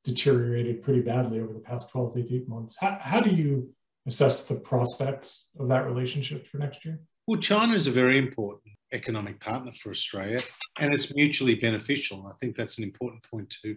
deteriorated 0.04 0.82
pretty 0.82 1.00
badly 1.00 1.40
over 1.40 1.52
the 1.52 1.58
past 1.58 1.90
12 1.90 2.14
to 2.14 2.20
18 2.20 2.44
months. 2.48 2.76
How, 2.80 2.98
how 3.00 3.20
do 3.20 3.30
you 3.30 3.74
assess 4.06 4.46
the 4.46 4.60
prospects 4.60 5.50
of 5.58 5.68
that 5.68 5.86
relationship 5.86 6.46
for 6.46 6.58
next 6.58 6.84
year? 6.84 7.00
Well, 7.26 7.40
China 7.40 7.74
is 7.74 7.86
a 7.86 7.92
very 7.92 8.18
important 8.18 8.72
economic 8.92 9.40
partner 9.40 9.72
for 9.72 9.90
Australia, 9.90 10.38
and 10.78 10.94
it's 10.94 11.12
mutually 11.14 11.56
beneficial. 11.56 12.26
I 12.26 12.34
think 12.40 12.56
that's 12.56 12.78
an 12.78 12.84
important 12.84 13.22
point 13.28 13.50
to, 13.62 13.76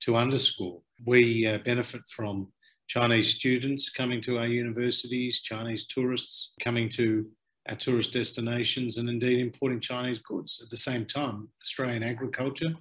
to 0.00 0.16
underscore. 0.16 0.82
We 1.06 1.46
uh, 1.46 1.58
benefit 1.58 2.02
from 2.08 2.48
Chinese 2.88 3.34
students 3.34 3.88
coming 3.88 4.20
to 4.22 4.38
our 4.38 4.46
universities, 4.46 5.40
Chinese 5.40 5.86
tourists 5.86 6.54
coming 6.60 6.88
to 6.90 7.26
our 7.68 7.76
tourist 7.76 8.12
destinations, 8.12 8.96
and 8.96 9.08
indeed 9.08 9.38
importing 9.38 9.80
Chinese 9.80 10.18
goods. 10.18 10.60
At 10.62 10.70
the 10.70 10.76
same 10.76 11.04
time, 11.04 11.48
Australian 11.62 12.02
agriculture 12.02 12.74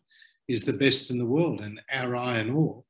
is 0.47 0.63
the 0.63 0.73
best 0.73 1.11
in 1.11 1.17
the 1.17 1.25
world, 1.25 1.61
and 1.61 1.79
our 1.91 2.15
iron 2.15 2.49
ore, 2.51 2.83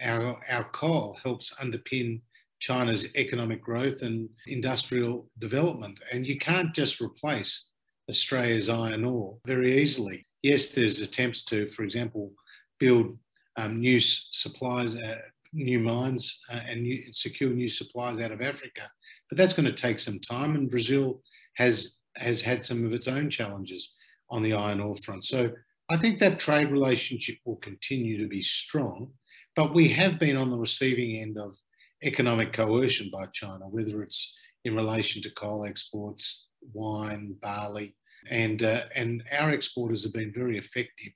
our, 0.00 0.40
our 0.48 0.64
coal 0.70 1.18
helps 1.22 1.54
underpin 1.54 2.20
China's 2.58 3.14
economic 3.14 3.62
growth 3.62 4.02
and 4.02 4.28
industrial 4.46 5.28
development. 5.38 6.00
And 6.12 6.26
you 6.26 6.38
can't 6.38 6.74
just 6.74 7.00
replace 7.00 7.70
Australia's 8.08 8.68
iron 8.68 9.04
ore 9.04 9.36
very 9.46 9.80
easily. 9.82 10.26
Yes, 10.42 10.70
there's 10.70 11.00
attempts 11.00 11.42
to, 11.44 11.66
for 11.66 11.84
example, 11.84 12.32
build 12.78 13.18
um, 13.56 13.80
new 13.80 14.00
supplies, 14.00 14.96
uh, 14.96 15.18
new 15.52 15.78
mines, 15.78 16.40
uh, 16.50 16.60
and 16.66 16.82
new, 16.82 17.04
secure 17.12 17.50
new 17.50 17.68
supplies 17.68 18.18
out 18.18 18.32
of 18.32 18.42
Africa, 18.42 18.82
but 19.28 19.38
that's 19.38 19.54
going 19.54 19.66
to 19.66 19.72
take 19.72 20.00
some 20.00 20.18
time. 20.18 20.54
And 20.56 20.70
Brazil 20.70 21.22
has 21.56 21.98
has 22.16 22.40
had 22.40 22.64
some 22.64 22.84
of 22.84 22.92
its 22.92 23.08
own 23.08 23.28
challenges 23.28 23.94
on 24.30 24.42
the 24.42 24.52
iron 24.52 24.80
ore 24.80 24.96
front. 24.96 25.24
So 25.24 25.50
I 25.90 25.96
think 25.96 26.18
that 26.18 26.38
trade 26.38 26.70
relationship 26.70 27.36
will 27.44 27.56
continue 27.56 28.16
to 28.22 28.28
be 28.28 28.40
strong, 28.40 29.10
but 29.56 29.74
we 29.74 29.88
have 29.88 30.18
been 30.18 30.36
on 30.36 30.50
the 30.50 30.58
receiving 30.58 31.16
end 31.16 31.36
of 31.38 31.56
economic 32.02 32.52
coercion 32.52 33.10
by 33.12 33.26
China, 33.26 33.64
whether 33.68 34.02
it's 34.02 34.34
in 34.64 34.74
relation 34.76 35.20
to 35.22 35.30
coal 35.30 35.64
exports, 35.64 36.46
wine, 36.72 37.36
barley, 37.42 37.94
and 38.30 38.62
uh, 38.62 38.84
and 38.94 39.22
our 39.32 39.50
exporters 39.50 40.04
have 40.04 40.12
been 40.12 40.32
very 40.32 40.56
effective 40.56 41.12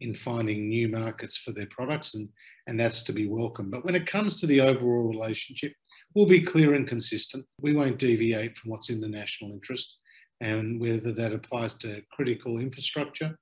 in 0.00 0.14
finding 0.14 0.68
new 0.68 0.88
markets 0.88 1.36
for 1.36 1.52
their 1.52 1.66
products, 1.66 2.14
and 2.14 2.28
and 2.66 2.78
that's 2.78 3.02
to 3.04 3.12
be 3.12 3.26
welcome. 3.26 3.70
But 3.70 3.84
when 3.84 3.94
it 3.94 4.06
comes 4.06 4.36
to 4.40 4.46
the 4.46 4.60
overall 4.60 5.04
relationship, 5.04 5.72
we'll 6.18 6.26
be 6.26 6.42
clear 6.42 6.74
and 6.74 6.88
consistent. 6.88 7.46
We 7.62 7.74
won't 7.74 7.98
deviate 7.98 8.56
from 8.56 8.72
what's 8.72 8.90
in 8.90 9.00
the 9.00 9.08
national 9.08 9.52
interest, 9.52 9.98
and 10.40 10.80
whether 10.80 11.12
that 11.12 11.32
applies 11.32 11.74
to 11.78 12.02
critical 12.10 12.58
infrastructure, 12.58 13.38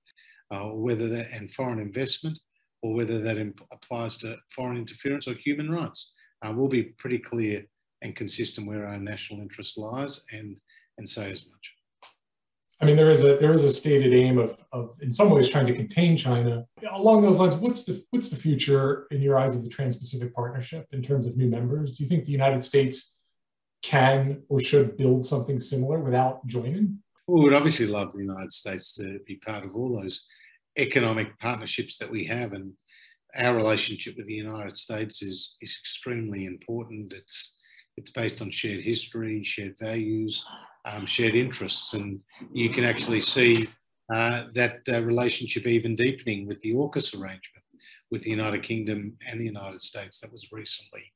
uh, 0.52 0.66
or 0.66 0.78
whether 0.78 1.08
that 1.08 1.30
and 1.32 1.50
foreign 1.50 1.78
investment, 1.78 2.38
or 2.82 2.94
whether 2.94 3.18
that 3.22 3.38
imp- 3.38 3.66
applies 3.72 4.18
to 4.18 4.36
foreign 4.54 4.76
interference 4.76 5.26
or 5.26 5.34
human 5.34 5.70
rights 5.70 6.12
uh, 6.42 6.52
we'll 6.54 6.68
be 6.68 6.84
pretty 6.98 7.18
clear 7.18 7.64
and 8.02 8.14
consistent 8.14 8.66
where 8.66 8.86
our 8.86 8.98
national 8.98 9.40
interest 9.40 9.78
lies 9.78 10.22
and, 10.32 10.56
and 10.98 11.08
say 11.08 11.30
as 11.32 11.46
much. 11.50 11.74
I 12.80 12.84
mean, 12.84 12.96
there 12.96 13.10
is 13.10 13.24
a 13.24 13.36
there 13.36 13.52
is 13.52 13.64
a 13.64 13.70
stated 13.70 14.12
aim 14.12 14.38
of, 14.38 14.56
of 14.72 14.96
in 15.00 15.10
some 15.10 15.30
ways 15.30 15.48
trying 15.48 15.66
to 15.66 15.74
contain 15.74 16.16
China. 16.16 16.66
Along 16.92 17.22
those 17.22 17.38
lines, 17.38 17.54
what's 17.54 17.84
the 17.84 18.04
what's 18.10 18.28
the 18.28 18.36
future 18.36 19.06
in 19.10 19.22
your 19.22 19.38
eyes 19.38 19.56
of 19.56 19.62
the 19.62 19.70
Trans-Pacific 19.70 20.34
Partnership 20.34 20.86
in 20.92 21.02
terms 21.02 21.26
of 21.26 21.36
new 21.36 21.48
members? 21.48 21.96
Do 21.96 22.04
you 22.04 22.08
think 22.08 22.24
the 22.24 22.32
United 22.32 22.62
States 22.62 23.16
can 23.82 24.42
or 24.48 24.60
should 24.60 24.96
build 24.98 25.24
something 25.24 25.58
similar 25.58 26.00
without 26.00 26.46
joining? 26.46 26.98
We'd 27.26 27.54
obviously 27.54 27.86
love 27.86 28.12
the 28.12 28.20
United 28.20 28.52
States 28.52 28.92
to 28.94 29.20
be 29.26 29.36
part 29.36 29.64
of 29.64 29.74
all 29.74 30.00
those 30.00 30.24
economic 30.76 31.38
partnerships 31.38 31.96
that 31.98 32.10
we 32.10 32.26
have, 32.26 32.52
and 32.52 32.72
our 33.38 33.56
relationship 33.56 34.16
with 34.18 34.26
the 34.26 34.34
United 34.34 34.76
States 34.76 35.22
is 35.22 35.56
is 35.62 35.78
extremely 35.80 36.44
important. 36.44 37.14
It's 37.14 37.56
it's 37.96 38.10
based 38.10 38.42
on 38.42 38.50
shared 38.50 38.82
history, 38.82 39.42
shared 39.42 39.78
values, 39.78 40.44
um, 40.86 41.04
shared 41.04 41.34
interests, 41.34 41.94
and 41.94 42.20
you 42.52 42.70
can 42.70 42.84
actually 42.84 43.20
see 43.20 43.66
uh, 44.14 44.44
that 44.54 44.80
uh, 44.88 45.02
relationship 45.02 45.66
even 45.66 45.96
deepening 45.96 46.46
with 46.46 46.60
the 46.60 46.72
AUKUS 46.72 47.14
arrangement 47.14 47.64
with 48.10 48.22
the 48.22 48.30
United 48.30 48.62
Kingdom 48.62 49.16
and 49.28 49.40
the 49.40 49.44
United 49.44 49.82
States 49.82 50.20
that 50.20 50.30
was 50.30 50.52
recently 50.52 51.12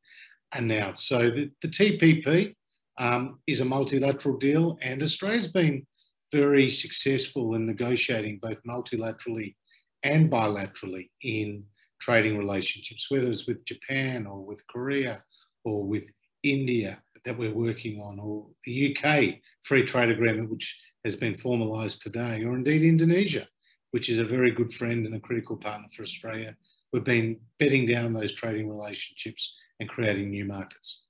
announced. 0.55 1.07
So 1.07 1.31
the, 1.31 1.51
the 1.63 1.69
TPP 1.69 2.55
um, 2.99 3.39
is 3.47 3.61
a 3.61 3.65
multilateral 3.65 4.37
deal, 4.37 4.77
and 4.83 5.03
Australia's 5.03 5.47
been 5.47 5.87
very 6.33 6.69
successful 6.71 7.55
in 7.55 7.67
negotiating 7.67 8.39
both 8.43 8.61
multilaterally 8.65 9.55
and 10.03 10.31
bilaterally 10.31 11.11
in 11.23 11.65
trading 12.01 12.39
relationships, 12.39 13.07
whether 13.11 13.31
it's 13.31 13.47
with 13.47 13.65
Japan 13.65 14.27
or 14.27 14.45
with 14.45 14.67
Korea 14.67 15.23
or 15.65 15.85
with 15.85 16.11
India 16.43 17.03
that 17.25 17.37
we're 17.37 17.55
working 17.55 18.01
on, 18.01 18.19
or 18.19 18.47
the 18.65 18.97
UK 18.97 19.41
free 19.63 19.83
trade 19.83 20.11
agreement, 20.11 20.51
which 20.51 20.79
has 21.05 21.17
been 21.17 21.35
formalised 21.35 22.03
today, 22.03 22.45
or 22.45 22.55
indeed 22.55 22.83
Indonesia, 22.83 23.47
which 23.91 24.09
is 24.09 24.19
a 24.19 24.25
very 24.25 24.51
good 24.51 24.73
friend 24.73 25.07
and 25.07 25.15
a 25.15 25.21
critical 25.21 25.57
partner 25.57 25.89
for 25.95 26.03
Australia. 26.03 26.57
We've 26.93 27.05
been 27.05 27.39
bedding 27.59 27.87
down 27.87 28.13
those 28.13 28.33
trading 28.33 28.69
relationships 28.69 29.57
and 29.79 29.89
creating 29.89 30.31
new 30.31 30.45
markets. 30.45 31.03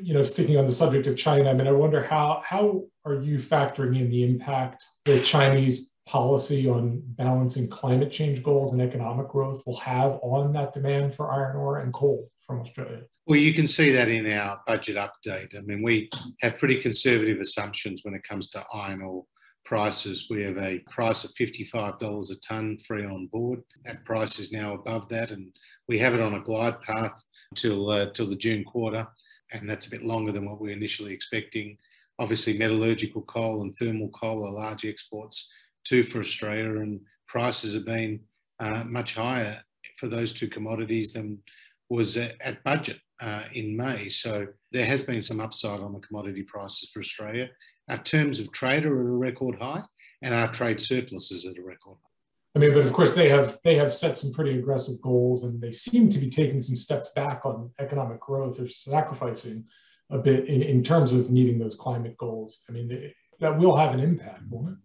You 0.00 0.14
know, 0.14 0.22
sticking 0.22 0.58
on 0.58 0.66
the 0.66 0.72
subject 0.72 1.06
of 1.06 1.16
China, 1.16 1.50
I 1.50 1.54
mean, 1.54 1.66
I 1.66 1.72
wonder 1.72 2.02
how 2.02 2.42
how 2.44 2.84
are 3.06 3.22
you 3.22 3.38
factoring 3.38 3.98
in 3.98 4.10
the 4.10 4.22
impact 4.22 4.84
the 5.06 5.20
Chinese 5.22 5.94
policy 6.06 6.68
on 6.68 7.02
balancing 7.04 7.68
climate 7.68 8.10
change 8.10 8.42
goals 8.42 8.72
and 8.72 8.82
economic 8.82 9.28
growth 9.28 9.62
will 9.66 9.76
have 9.76 10.18
on 10.22 10.52
that 10.52 10.72
demand 10.72 11.14
for 11.14 11.30
iron 11.30 11.56
ore 11.56 11.78
and 11.78 11.92
coal 11.92 12.30
from 12.48 12.60
Australia? 12.60 13.02
Well, 13.26 13.38
you 13.38 13.52
can 13.52 13.66
see 13.66 13.92
that 13.92 14.08
in 14.08 14.30
our 14.32 14.60
budget 14.66 14.96
update. 14.96 15.56
I 15.56 15.60
mean, 15.60 15.82
we 15.82 16.08
have 16.40 16.58
pretty 16.58 16.80
conservative 16.80 17.38
assumptions 17.38 18.00
when 18.02 18.14
it 18.14 18.24
comes 18.24 18.48
to 18.50 18.64
iron 18.72 19.02
ore 19.02 19.24
prices. 19.64 20.28
We 20.30 20.42
have 20.44 20.56
a 20.56 20.78
price 20.90 21.24
of 21.24 21.30
$55 21.32 22.30
a 22.30 22.34
tonne 22.40 22.78
free 22.78 23.04
on 23.04 23.26
board. 23.26 23.60
That 23.84 24.04
price 24.06 24.38
is 24.38 24.50
now 24.50 24.74
above 24.74 25.08
that, 25.10 25.30
and 25.30 25.52
we 25.88 25.98
have 25.98 26.14
it 26.14 26.20
on 26.20 26.34
a 26.34 26.40
glide 26.40 26.80
path 26.80 27.22
till 27.54 27.90
uh, 27.90 28.06
till 28.12 28.26
the 28.26 28.36
June 28.36 28.64
quarter, 28.64 29.06
and 29.52 29.68
that's 29.68 29.86
a 29.86 29.90
bit 29.90 30.04
longer 30.04 30.32
than 30.32 30.48
what 30.48 30.60
we 30.60 30.68
were 30.68 30.74
initially 30.74 31.12
expecting. 31.12 31.76
Obviously, 32.18 32.56
metallurgical 32.58 33.22
coal 33.22 33.62
and 33.62 33.76
thermal 33.76 34.08
coal 34.08 34.44
are 34.46 34.50
large 34.50 34.86
exports 34.86 35.48
two 35.84 36.02
for 36.02 36.20
Australia, 36.20 36.80
and 36.80 37.00
prices 37.26 37.74
have 37.74 37.84
been 37.84 38.20
uh, 38.60 38.84
much 38.84 39.14
higher 39.14 39.60
for 39.98 40.06
those 40.06 40.32
two 40.32 40.48
commodities 40.48 41.12
than 41.12 41.38
was 41.90 42.16
at, 42.16 42.34
at 42.40 42.62
budget 42.64 42.98
uh, 43.20 43.44
in 43.54 43.76
May. 43.76 44.08
So 44.08 44.46
there 44.72 44.86
has 44.86 45.02
been 45.02 45.22
some 45.22 45.40
upside 45.40 45.80
on 45.80 45.92
the 45.92 46.00
commodity 46.00 46.42
prices 46.42 46.90
for 46.90 47.00
Australia. 47.00 47.48
Our 47.88 47.98
terms 47.98 48.40
of 48.40 48.52
trade 48.52 48.84
are 48.84 49.00
at 49.00 49.06
a 49.06 49.10
record 49.10 49.56
high, 49.60 49.82
and 50.22 50.34
our 50.34 50.52
trade 50.52 50.80
surplus 50.80 51.30
is 51.30 51.46
at 51.46 51.58
a 51.58 51.62
record. 51.62 51.96
high. 52.02 52.08
I 52.56 52.58
mean, 52.60 52.74
but 52.74 52.84
of 52.84 52.92
course 52.92 53.14
they 53.14 53.28
have 53.28 53.58
they 53.62 53.76
have 53.76 53.92
set 53.92 54.16
some 54.16 54.32
pretty 54.32 54.58
aggressive 54.58 55.00
goals, 55.00 55.44
and 55.44 55.60
they 55.60 55.72
seem 55.72 56.10
to 56.10 56.18
be 56.18 56.28
taking 56.28 56.60
some 56.60 56.76
steps 56.76 57.10
back 57.14 57.46
on 57.46 57.70
economic 57.78 58.20
growth. 58.20 58.56
They're 58.56 58.68
sacrificing 58.68 59.64
a 60.10 60.18
bit 60.18 60.48
in, 60.48 60.62
in 60.62 60.82
terms 60.82 61.12
of 61.12 61.30
meeting 61.30 61.58
those 61.58 61.76
climate 61.76 62.16
goals. 62.16 62.64
I 62.68 62.72
mean, 62.72 62.88
they, 62.88 63.14
that 63.40 63.56
will 63.56 63.76
have 63.76 63.94
an 63.94 64.00
impact, 64.00 64.42
won't 64.48 64.70
it? 64.70 64.78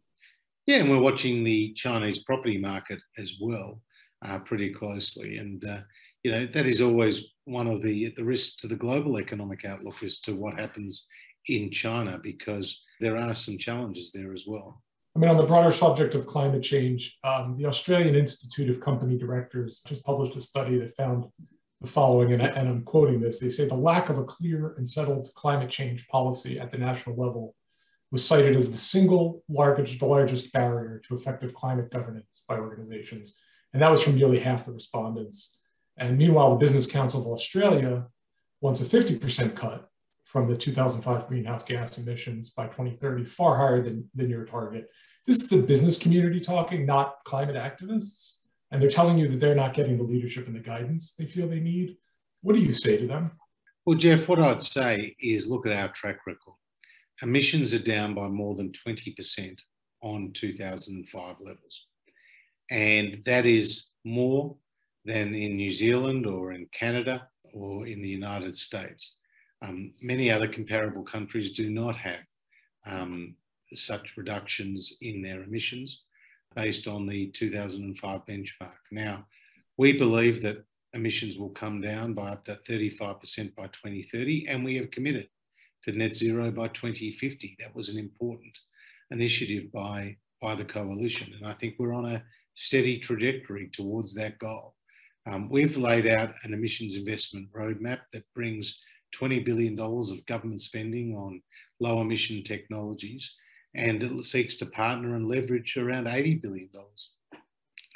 Yeah, 0.66 0.78
and 0.78 0.90
we're 0.90 1.00
watching 1.00 1.44
the 1.44 1.74
Chinese 1.74 2.20
property 2.20 2.58
market 2.58 3.02
as 3.18 3.36
well 3.42 3.82
uh, 4.26 4.40
pretty 4.40 4.74
closely, 4.74 5.38
and 5.38 5.64
uh, 5.66 5.80
you 6.24 6.32
know 6.32 6.46
that 6.48 6.66
is 6.66 6.82
always 6.82 7.28
one 7.46 7.68
of 7.68 7.82
the 7.82 8.10
the 8.16 8.24
risks 8.24 8.56
to 8.58 8.68
the 8.68 8.76
global 8.76 9.20
economic 9.20 9.66
outlook 9.66 10.02
as 10.04 10.20
to 10.22 10.36
what 10.36 10.60
happens 10.60 11.08
in 11.48 11.70
China 11.70 12.20
because 12.22 12.84
there 13.00 13.18
are 13.18 13.34
some 13.34 13.58
challenges 13.58 14.12
there 14.12 14.34
as 14.34 14.46
well. 14.48 14.82
I 15.16 15.20
mean, 15.20 15.30
on 15.30 15.38
the 15.38 15.46
broader 15.46 15.72
subject 15.72 16.16
of 16.16 16.26
climate 16.26 16.64
change, 16.64 17.20
um, 17.24 17.56
the 17.58 17.68
Australian 17.68 18.16
Institute 18.16 18.70
of 18.70 18.80
Company 18.80 19.18
Directors 19.18 19.84
just 19.86 20.06
published 20.06 20.36
a 20.36 20.42
study 20.42 20.80
that 20.80 20.96
found 20.96 21.26
the 21.82 21.88
following, 21.88 22.34
and, 22.34 22.42
I, 22.42 22.48
and 22.48 22.68
I'm 22.68 22.84
quoting 22.84 23.20
this. 23.20 23.40
They 23.40 23.50
say 23.50 23.68
the 23.68 23.76
lack 23.76 24.10
of 24.10 24.18
a 24.18 24.24
clear 24.24 24.74
and 24.78 24.88
settled 24.88 25.30
climate 25.36 25.70
change 25.70 26.08
policy 26.08 26.60
at 26.60 26.72
the 26.72 26.80
national 26.80 27.16
level 27.18 27.54
was 28.10 28.26
cited 28.26 28.56
as 28.56 28.72
the 28.72 28.78
single 28.78 29.44
largest, 29.50 30.02
largest 30.02 30.54
barrier 30.54 31.02
to 31.08 31.16
effective 31.16 31.54
climate 31.54 31.92
governance 31.92 32.44
by 32.48 32.58
organizations. 32.58 33.40
And 33.74 33.82
that 33.82 33.92
was 33.92 34.04
from 34.04 34.16
nearly 34.16 34.40
half 34.40 34.66
the 34.66 34.72
respondents. 34.72 35.60
And 35.98 36.18
meanwhile, 36.18 36.52
the 36.52 36.58
Business 36.58 36.92
Council 36.92 37.22
of 37.22 37.28
Australia 37.28 38.08
wants 38.62 38.82
a 38.82 38.86
50% 38.86 39.56
cut 39.56 39.90
from 40.24 40.48
the 40.48 40.58
2005 40.58 41.28
greenhouse 41.28 41.64
gas 41.64 41.98
emissions 41.98 42.50
by 42.50 42.66
2030, 42.66 43.24
far 43.26 43.56
higher 43.56 43.82
than, 43.82 44.10
than 44.16 44.30
your 44.30 44.46
target. 44.46 44.90
This 45.28 45.44
is 45.44 45.50
the 45.50 45.62
business 45.62 46.00
community 46.00 46.40
talking, 46.40 46.86
not 46.86 47.18
climate 47.26 47.56
activists. 47.56 48.38
And 48.72 48.82
they're 48.82 48.90
telling 48.90 49.20
you 49.20 49.28
that 49.28 49.40
they're 49.40 49.54
not 49.54 49.76
getting 49.76 49.98
the 49.98 50.04
leadership 50.04 50.48
and 50.48 50.56
the 50.56 50.60
guidance 50.60 51.14
they 51.14 51.26
feel 51.26 51.48
they 51.48 51.60
need. 51.60 51.98
What 52.42 52.54
do 52.54 52.62
you 52.62 52.74
say 52.74 52.98
to 52.98 53.06
them? 53.06 53.32
Well, 53.86 53.98
Jeff, 53.98 54.28
what 54.28 54.40
I'd 54.40 54.64
say 54.64 55.16
is 55.22 55.48
look 55.48 55.68
at 55.68 55.74
our 55.74 55.90
track 55.90 56.26
record. 56.26 56.56
Emissions 57.22 57.74
are 57.74 57.80
down 57.80 58.16
by 58.16 58.28
more 58.28 58.56
than 58.56 58.72
20% 58.72 59.60
on 60.02 60.32
2005 60.34 61.36
levels. 61.40 61.88
And 62.72 63.22
that 63.26 63.46
is 63.46 63.90
more 64.04 64.56
than 65.06 65.34
in 65.34 65.56
New 65.56 65.72
Zealand 65.72 66.26
or 66.26 66.54
in 66.54 66.68
Canada 66.72 67.28
or 67.54 67.86
in 67.86 68.02
the 68.02 68.10
United 68.10 68.56
States. 68.56 69.18
Um, 69.62 69.94
many 70.02 70.32
other 70.32 70.48
comparable 70.48 71.04
countries 71.04 71.52
do 71.52 71.70
not 71.70 71.96
have 71.96 72.24
um, 72.86 73.36
such 73.74 74.18
reductions 74.18 74.98
in 75.02 75.22
their 75.22 75.44
emissions 75.44 76.04
based 76.56 76.88
on 76.88 77.08
the 77.08 77.28
2005 77.28 78.26
benchmark. 78.26 78.78
Now, 78.92 79.26
we 79.78 79.94
believe 79.94 80.42
that 80.42 80.64
emissions 80.94 81.38
will 81.38 81.50
come 81.50 81.82
down 81.82 82.14
by 82.14 82.32
up 82.32 82.46
to 82.46 82.60
35% 82.68 83.56
by 83.56 83.68
2030, 83.68 84.48
and 84.48 84.64
we 84.64 84.76
have 84.76 84.92
committed 84.92 85.28
to 85.84 85.92
net 85.92 86.14
zero 86.16 86.52
by 86.52 86.68
2050. 86.70 87.56
That 87.60 87.76
was 87.76 87.90
an 87.90 87.98
important 87.98 88.58
initiative 89.12 89.72
by, 89.72 90.16
by 90.42 90.56
the 90.56 90.66
coalition, 90.66 91.34
and 91.34 91.48
I 91.48 91.54
think 91.54 91.76
we're 91.78 91.94
on 91.94 92.06
a 92.06 92.24
steady 92.56 93.00
trajectory 93.00 93.70
towards 93.72 94.14
that 94.16 94.38
goal. 94.38 94.76
Um, 95.26 95.50
we've 95.50 95.78
laid 95.78 96.08
out 96.08 96.34
an 96.44 96.54
emissions 96.54 96.96
investment 96.96 97.48
roadmap 97.54 98.00
that 98.12 98.24
brings 98.34 98.80
$20 99.16 99.46
billion 99.46 99.80
of 99.80 100.26
government 100.26 100.62
spending 100.62 101.16
on 101.16 101.42
low 101.80 102.02
emission 102.02 102.44
technologies, 102.44 103.36
and 103.76 104.02
it 104.04 104.24
seeks 104.24 104.56
to 104.56 104.66
partner 104.68 105.16
and 105.16 105.28
leverage 105.28 105.78
around 105.78 106.08
$80 106.08 106.42
billion 106.42 106.70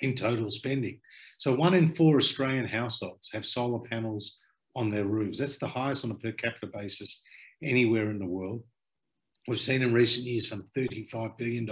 in 0.01 0.13
total 0.13 0.49
spending. 0.49 0.99
So 1.37 1.53
one 1.53 1.73
in 1.73 1.87
four 1.87 2.17
Australian 2.17 2.67
households 2.67 3.29
have 3.33 3.45
solar 3.45 3.79
panels 3.79 4.37
on 4.75 4.89
their 4.89 5.05
roofs. 5.05 5.39
That's 5.39 5.57
the 5.57 5.67
highest 5.67 6.05
on 6.05 6.11
a 6.11 6.15
per 6.15 6.31
capita 6.31 6.67
basis 6.67 7.21
anywhere 7.63 8.09
in 8.11 8.19
the 8.19 8.25
world. 8.25 8.63
We've 9.47 9.59
seen 9.59 9.81
in 9.81 9.93
recent 9.93 10.25
years 10.25 10.49
some 10.49 10.63
$35 10.75 11.37
billion 11.37 11.67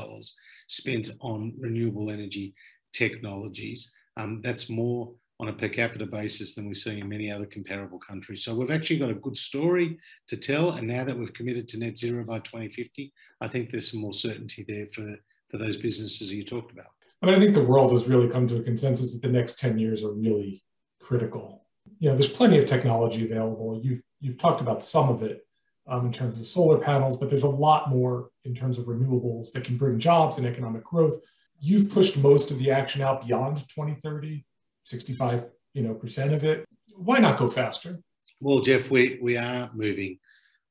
spent 0.68 1.12
on 1.20 1.54
renewable 1.60 2.10
energy 2.10 2.56
technologies. 2.94 3.92
Um, 4.18 4.42
that's 4.44 4.70
more 4.70 5.14
on 5.40 5.50
a 5.50 5.54
per 5.54 5.68
capita 5.68 6.06
basis 6.06 6.56
than 6.56 6.68
we 6.68 6.74
see 6.74 7.00
in 7.00 7.10
many 7.10 7.30
other 7.30 7.46
comparable 7.46 8.00
countries. 8.00 8.44
So 8.44 8.56
we've 8.56 8.72
actually 8.72 9.00
got 9.00 9.10
a 9.10 9.16
good 9.16 9.36
story 9.36 9.98
to 10.28 10.38
tell. 10.38 10.72
And 10.72 10.88
now 10.88 11.04
that 11.04 11.18
we've 11.18 11.34
committed 11.34 11.68
to 11.70 11.80
net 11.80 11.98
zero 11.98 12.24
by 12.26 12.40
2050, 12.40 13.12
I 13.42 13.48
think 13.48 13.70
there's 13.70 13.92
some 13.92 14.00
more 14.02 14.14
certainty 14.14 14.66
there 14.68 14.86
for, 14.88 15.16
for 15.50 15.58
those 15.58 15.78
businesses 15.78 16.32
you 16.32 16.46
talked 16.46 16.72
about. 16.72 16.88
I 17.22 17.26
mean, 17.26 17.36
I 17.36 17.40
think 17.40 17.54
the 17.54 17.64
world 17.64 17.92
has 17.92 18.08
really 18.08 18.30
come 18.30 18.48
to 18.48 18.58
a 18.58 18.64
consensus 18.64 19.14
that 19.14 19.22
the 19.22 19.34
next 19.34 19.60
10 19.60 19.78
years 19.78 20.04
are 20.04 20.14
really 20.14 20.64
critical. 21.02 21.66
You 22.00 22.10
know, 22.10 22.16
there's 22.16 22.30
plenty 22.30 22.58
of 22.58 22.68
technology 22.68 23.26
available. 23.26 23.82
You've, 23.84 24.02
you've 24.22 24.38
talked 24.38 24.62
about 24.62 24.84
some 24.84 25.10
of 25.10 25.22
it 25.22 25.46
um, 25.88 26.06
in 26.06 26.12
terms 26.14 26.40
of 26.40 26.48
solar 26.48 26.78
panels, 26.78 27.18
but 27.18 27.30
there's 27.30 27.44
a 27.44 27.50
lot 27.50 27.90
more 27.90 28.30
in 28.46 28.56
terms 28.56 28.78
of 28.78 28.86
renewables 28.86 29.52
that 29.52 29.64
can 29.64 29.78
bring 29.78 30.00
jobs 30.00 30.38
and 30.38 30.48
economic 30.48 30.84
growth. 30.84 31.20
You've 31.60 31.90
pushed 31.90 32.18
most 32.18 32.52
of 32.52 32.60
the 32.60 32.72
action 32.72 33.02
out 33.02 33.26
beyond 33.26 33.58
2030 33.70 34.46
65 34.86 35.46
you 35.74 35.84
know 35.84 35.94
percent 35.94 36.34
of 36.34 36.44
it. 36.44 36.66
Why 36.96 37.20
not 37.20 37.38
go 37.38 37.50
faster? 37.50 38.00
Well 38.40 38.60
jeff 38.60 38.90
we, 38.90 39.20
we 39.22 39.38
are 39.38 39.70
moving 39.74 40.20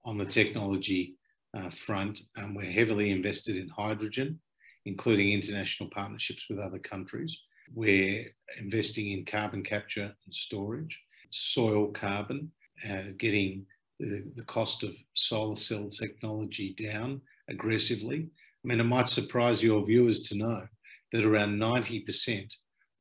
on 0.05 0.19
the 0.19 0.27
technology 0.27 1.17
uh, 1.57 1.71
front 1.71 2.21
and 2.37 2.57
we're 2.57 2.65
heavily 2.65 3.11
invested 3.11 3.57
in 3.57 3.69
hydrogen 3.69 4.41
including 4.87 5.33
international 5.33 5.89
partnerships 5.91 6.47
with 6.51 6.59
other 6.59 6.79
countries. 6.79 7.41
We're 7.75 8.27
investing 8.59 9.13
in 9.13 9.25
carbon 9.25 9.63
capture 9.63 10.15
and 10.25 10.35
storage 10.35 11.03
soil 11.31 11.89
carbon 11.89 12.53
uh, 12.89 13.13
getting 13.19 13.67
the, 13.99 14.25
the 14.37 14.45
cost 14.45 14.85
of 14.85 14.97
solar 15.15 15.57
cell 15.57 15.89
technology 15.89 16.75
down 16.75 17.21
aggressively. 17.49 18.29
I 18.65 18.69
mean 18.69 18.81
it 18.81 18.85
might 18.85 19.09
surprise 19.09 19.63
your 19.63 19.85
viewers 19.85 20.21
to 20.23 20.37
know 20.37 20.67
that 21.13 21.25
around 21.25 21.59
90% 21.59 22.53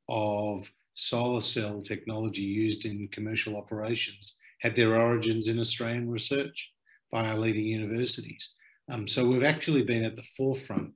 of 0.10 0.69
solar 0.93 1.41
cell 1.41 1.82
technology 1.82 2.41
used 2.41 2.86
in 2.86 3.08
commercial 3.10 3.58
operations 3.58 4.38
had 4.62 4.75
their 4.75 4.99
origins 4.99 5.47
in 5.47 5.60
Australian 5.60 6.10
research 6.10 6.71
by 7.12 7.27
our 7.27 7.38
leading 7.38 7.65
universities. 7.65 8.53
Um, 8.91 9.08
so 9.08 9.25
we've 9.25 9.43
actually 9.43 9.84
been 9.84 10.06
at 10.06 10.15
the 10.15 10.27
forefront 10.38 10.91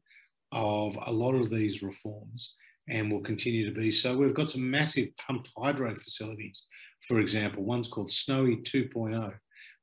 of 0.52 0.98
a 1.06 1.12
lot 1.12 1.36
of 1.36 1.50
these 1.50 1.84
reforms 1.84 2.56
and 2.90 3.12
will 3.12 3.22
continue 3.22 3.66
to 3.66 3.80
be 3.80 3.92
so. 3.92 4.16
We've 4.16 4.34
got 4.34 4.50
some 4.50 4.70
massive 4.70 5.10
pumped 5.18 5.50
hydro 5.58 5.94
facilities, 5.96 6.66
for 7.06 7.20
example, 7.20 7.64
one's 7.64 7.88
called 7.88 8.12
Snowy 8.12 8.58
2.0, 8.58 9.34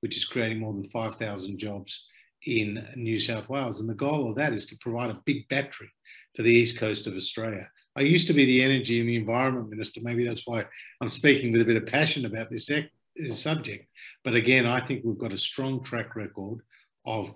which 0.01 0.17
is 0.17 0.25
creating 0.25 0.61
more 0.61 0.73
than 0.73 0.85
5,000 0.85 1.59
jobs 1.59 2.07
in 2.47 2.87
New 2.97 3.19
South 3.19 3.49
Wales. 3.49 3.81
And 3.81 3.89
the 3.89 3.95
goal 3.95 4.31
of 4.31 4.37
that 4.37 4.53
is 4.53 4.67
to 4.67 4.79
provide 4.81 5.11
a 5.11 5.21
big 5.25 5.49
battery 5.49 5.91
for 6.35 6.43
the 6.43 6.53
east 6.53 6.79
coast 6.79 7.07
of 7.07 7.15
Australia. 7.15 7.69
I 7.97 8.01
used 8.01 8.27
to 8.27 8.33
be 8.33 8.45
the 8.45 8.63
energy 8.63 9.01
and 9.01 9.09
the 9.09 9.17
environment 9.17 9.71
minister. 9.71 10.01
Maybe 10.03 10.25
that's 10.25 10.47
why 10.47 10.65
I'm 11.01 11.09
speaking 11.09 11.53
with 11.53 11.63
a 11.63 11.65
bit 11.65 11.77
of 11.77 11.87
passion 11.87 12.27
about 12.27 12.51
this, 12.51 12.67
this 12.67 13.41
subject. 13.41 13.87
But 14.25 14.35
again, 14.35 14.67
I 14.67 14.81
think 14.81 15.05
we've 15.05 15.19
got 15.19 15.33
a 15.33 15.39
strong 15.39 15.83
track 15.85 16.17
record 16.17 16.61
of 17.07 17.33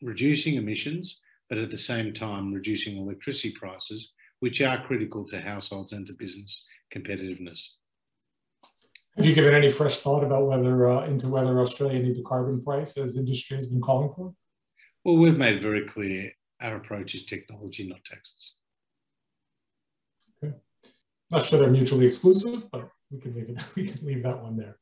reducing 0.00 0.54
emissions, 0.54 1.20
but 1.48 1.58
at 1.58 1.70
the 1.70 1.76
same 1.76 2.14
time 2.14 2.52
reducing 2.52 2.96
electricity 2.96 3.52
prices, 3.52 4.12
which 4.40 4.62
are 4.62 4.84
critical 4.86 5.24
to 5.26 5.40
households 5.40 5.92
and 5.92 6.06
to 6.06 6.14
business 6.14 6.64
competitiveness. 6.94 7.68
Have 9.16 9.26
you 9.26 9.34
given 9.34 9.54
any 9.54 9.68
fresh 9.68 9.98
thought 9.98 10.24
about 10.24 10.46
whether 10.46 10.88
uh, 10.88 11.04
into 11.04 11.28
whether 11.28 11.60
Australia 11.60 11.98
needs 11.98 12.18
a 12.18 12.22
carbon 12.22 12.62
price, 12.62 12.96
as 12.96 13.16
industry 13.16 13.56
has 13.56 13.66
been 13.66 13.80
calling 13.80 14.12
for? 14.16 14.32
Well, 15.04 15.16
we've 15.16 15.36
made 15.36 15.60
very 15.60 15.86
clear 15.86 16.30
our 16.62 16.76
approach 16.76 17.14
is 17.14 17.24
technology, 17.24 17.88
not 17.88 18.04
taxes. 18.04 18.54
Not 21.30 21.44
sure 21.44 21.58
they're 21.58 21.70
mutually 21.70 22.06
exclusive, 22.06 22.70
but 22.70 22.88
we 23.10 23.18
can 23.18 23.34
leave 23.34 23.50
it. 23.50 23.62
We 23.76 23.86
can 23.86 24.06
leave 24.06 24.22
that 24.22 24.42
one 24.42 24.56
there. 24.56 24.76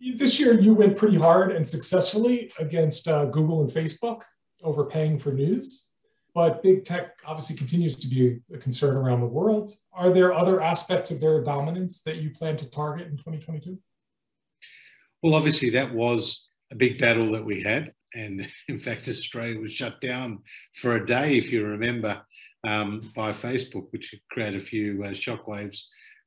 This 0.00 0.38
year, 0.38 0.60
you 0.60 0.74
went 0.74 0.96
pretty 0.96 1.16
hard 1.16 1.52
and 1.52 1.66
successfully 1.66 2.52
against 2.58 3.08
uh, 3.08 3.24
Google 3.26 3.62
and 3.62 3.70
Facebook 3.70 4.22
overpaying 4.62 5.18
for 5.18 5.32
news. 5.32 5.86
But 6.34 6.62
big 6.62 6.84
tech 6.84 7.18
obviously 7.26 7.56
continues 7.56 7.96
to 7.96 8.08
be 8.08 8.40
a 8.54 8.58
concern 8.58 8.96
around 8.96 9.20
the 9.20 9.26
world. 9.26 9.72
Are 9.92 10.10
there 10.10 10.32
other 10.32 10.60
aspects 10.60 11.10
of 11.10 11.20
their 11.20 11.42
dominance 11.42 12.02
that 12.02 12.16
you 12.16 12.30
plan 12.30 12.56
to 12.58 12.70
target 12.70 13.08
in 13.08 13.16
2022? 13.16 13.78
Well, 15.22 15.34
obviously, 15.34 15.70
that 15.70 15.92
was 15.92 16.48
a 16.70 16.76
big 16.76 16.98
battle 16.98 17.32
that 17.32 17.44
we 17.44 17.62
had. 17.62 17.92
And 18.14 18.48
in 18.68 18.78
fact, 18.78 19.08
Australia 19.08 19.58
was 19.58 19.72
shut 19.72 20.00
down 20.00 20.40
for 20.74 20.96
a 20.96 21.06
day, 21.06 21.36
if 21.36 21.50
you 21.50 21.64
remember, 21.64 22.22
um, 22.64 23.00
by 23.14 23.32
Facebook, 23.32 23.86
which 23.90 24.14
created 24.30 24.60
a 24.60 24.64
few 24.64 25.02
uh, 25.04 25.08
shockwaves 25.10 25.78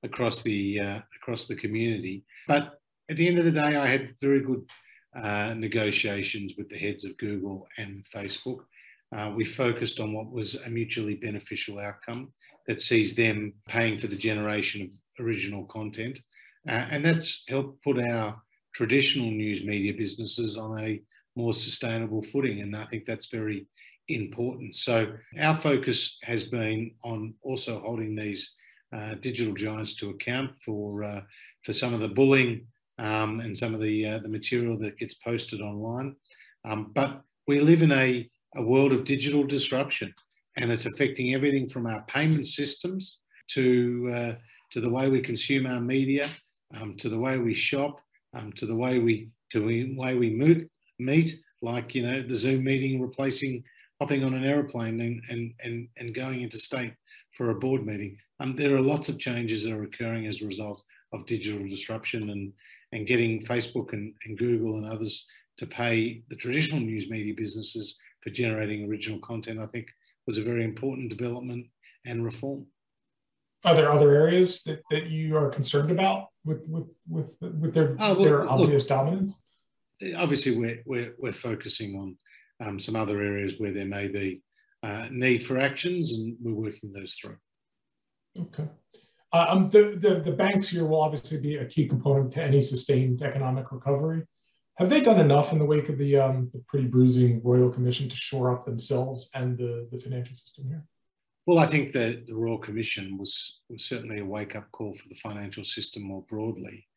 across 0.03 0.43
the 0.43 0.79
uh, 0.79 0.99
across 1.15 1.47
the 1.47 1.55
community. 1.55 2.23
But 2.47 2.79
at 3.09 3.17
the 3.17 3.27
end 3.27 3.39
of 3.39 3.45
the 3.45 3.51
day, 3.51 3.75
I 3.75 3.87
had 3.87 4.15
very 4.21 4.41
good 4.41 4.69
uh, 5.15 5.53
negotiations 5.55 6.55
with 6.57 6.69
the 6.69 6.77
heads 6.77 7.05
of 7.05 7.17
Google 7.17 7.67
and 7.77 8.03
Facebook. 8.03 8.61
uh, 9.15 9.31
we 9.35 9.45
focused 9.45 9.99
on 9.99 10.13
what 10.13 10.31
was 10.31 10.55
a 10.55 10.69
mutually 10.69 11.15
beneficial 11.15 11.79
outcome 11.79 12.33
that 12.67 12.81
sees 12.81 13.15
them 13.15 13.53
paying 13.67 13.97
for 13.97 14.07
the 14.07 14.15
generation 14.15 14.81
of 14.83 15.25
original 15.25 15.65
content. 15.65 16.19
Uh, 16.67 16.87
and 16.91 17.05
that's 17.05 17.43
helped 17.47 17.83
put 17.83 17.99
our 17.99 18.41
traditional 18.73 19.29
news 19.29 19.63
media 19.65 19.93
businesses 19.93 20.57
on 20.57 20.79
a 20.79 21.01
more 21.35 21.53
sustainable 21.53 22.23
footing. 22.23 22.61
And 22.61 22.75
I 22.75 22.85
think 22.85 23.05
that's 23.05 23.27
very 23.27 23.67
important. 24.09 24.75
So 24.75 25.13
our 25.39 25.55
focus 25.55 26.17
has 26.23 26.43
been 26.43 26.91
on 27.03 27.33
also 27.41 27.79
holding 27.79 28.15
these 28.15 28.53
uh, 28.93 29.15
digital 29.15 29.53
giants 29.53 29.95
to 29.95 30.09
account 30.11 30.51
for 30.63 31.03
uh, 31.03 31.21
for 31.63 31.73
some 31.73 31.93
of 31.93 31.99
the 31.99 32.09
bullying 32.09 32.67
um, 32.99 33.39
and 33.39 33.57
some 33.57 33.73
of 33.73 33.81
the 33.81 34.05
uh, 34.05 34.19
the 34.19 34.29
material 34.29 34.77
that 34.79 34.97
gets 34.97 35.15
posted 35.15 35.61
online. 35.61 36.15
Um, 36.65 36.91
but 36.93 37.21
we 37.47 37.59
live 37.59 37.81
in 37.81 37.91
a, 37.91 38.29
a 38.55 38.61
world 38.61 38.93
of 38.93 39.03
digital 39.03 39.43
disruption, 39.43 40.13
and 40.57 40.71
it's 40.71 40.85
affecting 40.85 41.33
everything 41.33 41.67
from 41.67 41.87
our 41.87 42.03
payment 42.03 42.45
systems 42.45 43.19
to 43.49 44.11
uh, 44.13 44.33
to 44.71 44.81
the 44.81 44.89
way 44.89 45.09
we 45.09 45.21
consume 45.21 45.65
our 45.65 45.81
media, 45.81 46.27
um, 46.75 46.95
to 46.97 47.09
the 47.09 47.19
way 47.19 47.37
we 47.37 47.53
shop, 47.53 47.99
um, 48.33 48.51
to 48.53 48.65
the 48.65 48.75
way 48.75 48.99
we 48.99 49.29
to 49.51 49.59
the 49.59 49.95
way 49.95 50.15
we 50.15 50.29
meet, 50.31 50.67
meet, 50.99 51.35
like 51.61 51.95
you 51.95 52.03
know 52.03 52.21
the 52.21 52.35
Zoom 52.35 52.63
meeting 52.63 53.01
replacing 53.01 53.63
hopping 54.03 54.25
on 54.25 54.33
an 54.33 54.43
aeroplane 54.43 54.99
and 54.99 55.21
and 55.29 55.53
and, 55.63 55.87
and 55.97 56.13
going 56.13 56.41
interstate 56.41 56.93
for 57.31 57.51
a 57.51 57.55
board 57.55 57.85
meeting. 57.85 58.17
Um, 58.41 58.53
there 58.53 58.75
are 58.75 58.81
lots 58.81 59.07
of 59.07 59.17
changes 59.17 59.63
that 59.63 59.71
are 59.71 59.83
occurring 59.83 60.27
as 60.27 60.41
a 60.41 60.45
result 60.45 60.83
of 61.13 61.25
digital 61.25 61.65
disruption 61.75 62.31
and 62.31 62.51
and 62.91 63.07
getting 63.07 63.45
Facebook 63.45 63.93
and, 63.93 64.13
and 64.25 64.37
Google 64.37 64.75
and 64.75 64.85
others 64.85 65.25
to 65.59 65.65
pay 65.65 66.21
the 66.29 66.35
traditional 66.35 66.81
news 66.81 67.09
media 67.09 67.33
businesses 67.33 67.97
for 68.21 68.29
generating 68.29 68.85
original 68.89 69.19
content, 69.19 69.59
I 69.59 69.67
think 69.67 69.87
was 70.27 70.37
a 70.37 70.43
very 70.43 70.65
important 70.65 71.09
development 71.09 71.65
and 72.05 72.25
reform. 72.25 72.65
Are 73.63 73.75
there 73.75 73.89
other 73.89 74.13
areas 74.13 74.63
that, 74.63 74.81
that 74.91 75.05
you 75.07 75.37
are 75.37 75.49
concerned 75.49 75.91
about 75.91 76.27
with 76.43 76.67
with 76.67 76.89
with 77.07 77.29
with 77.61 77.73
their, 77.73 77.95
oh, 77.99 78.13
well, 78.13 78.23
their 78.25 78.49
obvious 78.49 78.89
look, 78.89 78.99
dominance? 78.99 79.41
Obviously, 80.17 80.57
we're, 80.57 80.81
we're, 80.85 81.13
we're 81.17 81.31
focusing 81.49 81.95
on 81.95 82.17
um, 82.61 82.79
some 82.79 82.95
other 82.95 83.21
areas 83.21 83.59
where 83.59 83.71
there 83.71 83.85
may 83.85 84.07
be 84.07 84.41
uh, 84.83 85.07
need 85.11 85.39
for 85.39 85.57
actions, 85.57 86.13
and 86.13 86.35
we're 86.41 86.53
working 86.53 86.91
those 86.91 87.13
through. 87.13 87.37
Okay. 88.37 88.67
Uh, 89.31 89.45
um, 89.49 89.69
the, 89.69 89.97
the, 89.99 90.21
the 90.23 90.31
banks 90.31 90.69
here 90.69 90.85
will 90.85 91.01
obviously 91.01 91.39
be 91.39 91.55
a 91.55 91.65
key 91.65 91.87
component 91.87 92.31
to 92.31 92.43
any 92.43 92.61
sustained 92.61 93.21
economic 93.21 93.71
recovery. 93.71 94.23
Have 94.77 94.89
they 94.89 95.01
done 95.01 95.19
enough 95.19 95.51
in 95.51 95.59
the 95.59 95.65
wake 95.65 95.89
of 95.89 95.97
the, 95.97 96.17
um, 96.17 96.49
the 96.53 96.63
pretty 96.67 96.87
bruising 96.87 97.41
Royal 97.43 97.69
Commission 97.69 98.09
to 98.09 98.15
shore 98.15 98.51
up 98.51 98.65
themselves 98.65 99.29
and 99.33 99.57
the, 99.57 99.87
the 99.91 99.97
financial 99.97 100.35
system 100.35 100.67
here? 100.67 100.83
Well, 101.45 101.59
I 101.59 101.65
think 101.65 101.91
that 101.93 102.25
the 102.27 102.35
Royal 102.35 102.57
Commission 102.57 103.17
was, 103.17 103.61
was 103.69 103.85
certainly 103.85 104.19
a 104.19 104.25
wake 104.25 104.55
up 104.55 104.71
call 104.71 104.93
for 104.93 105.09
the 105.09 105.15
financial 105.15 105.63
system 105.63 106.03
more 106.03 106.23
broadly. 106.29 106.87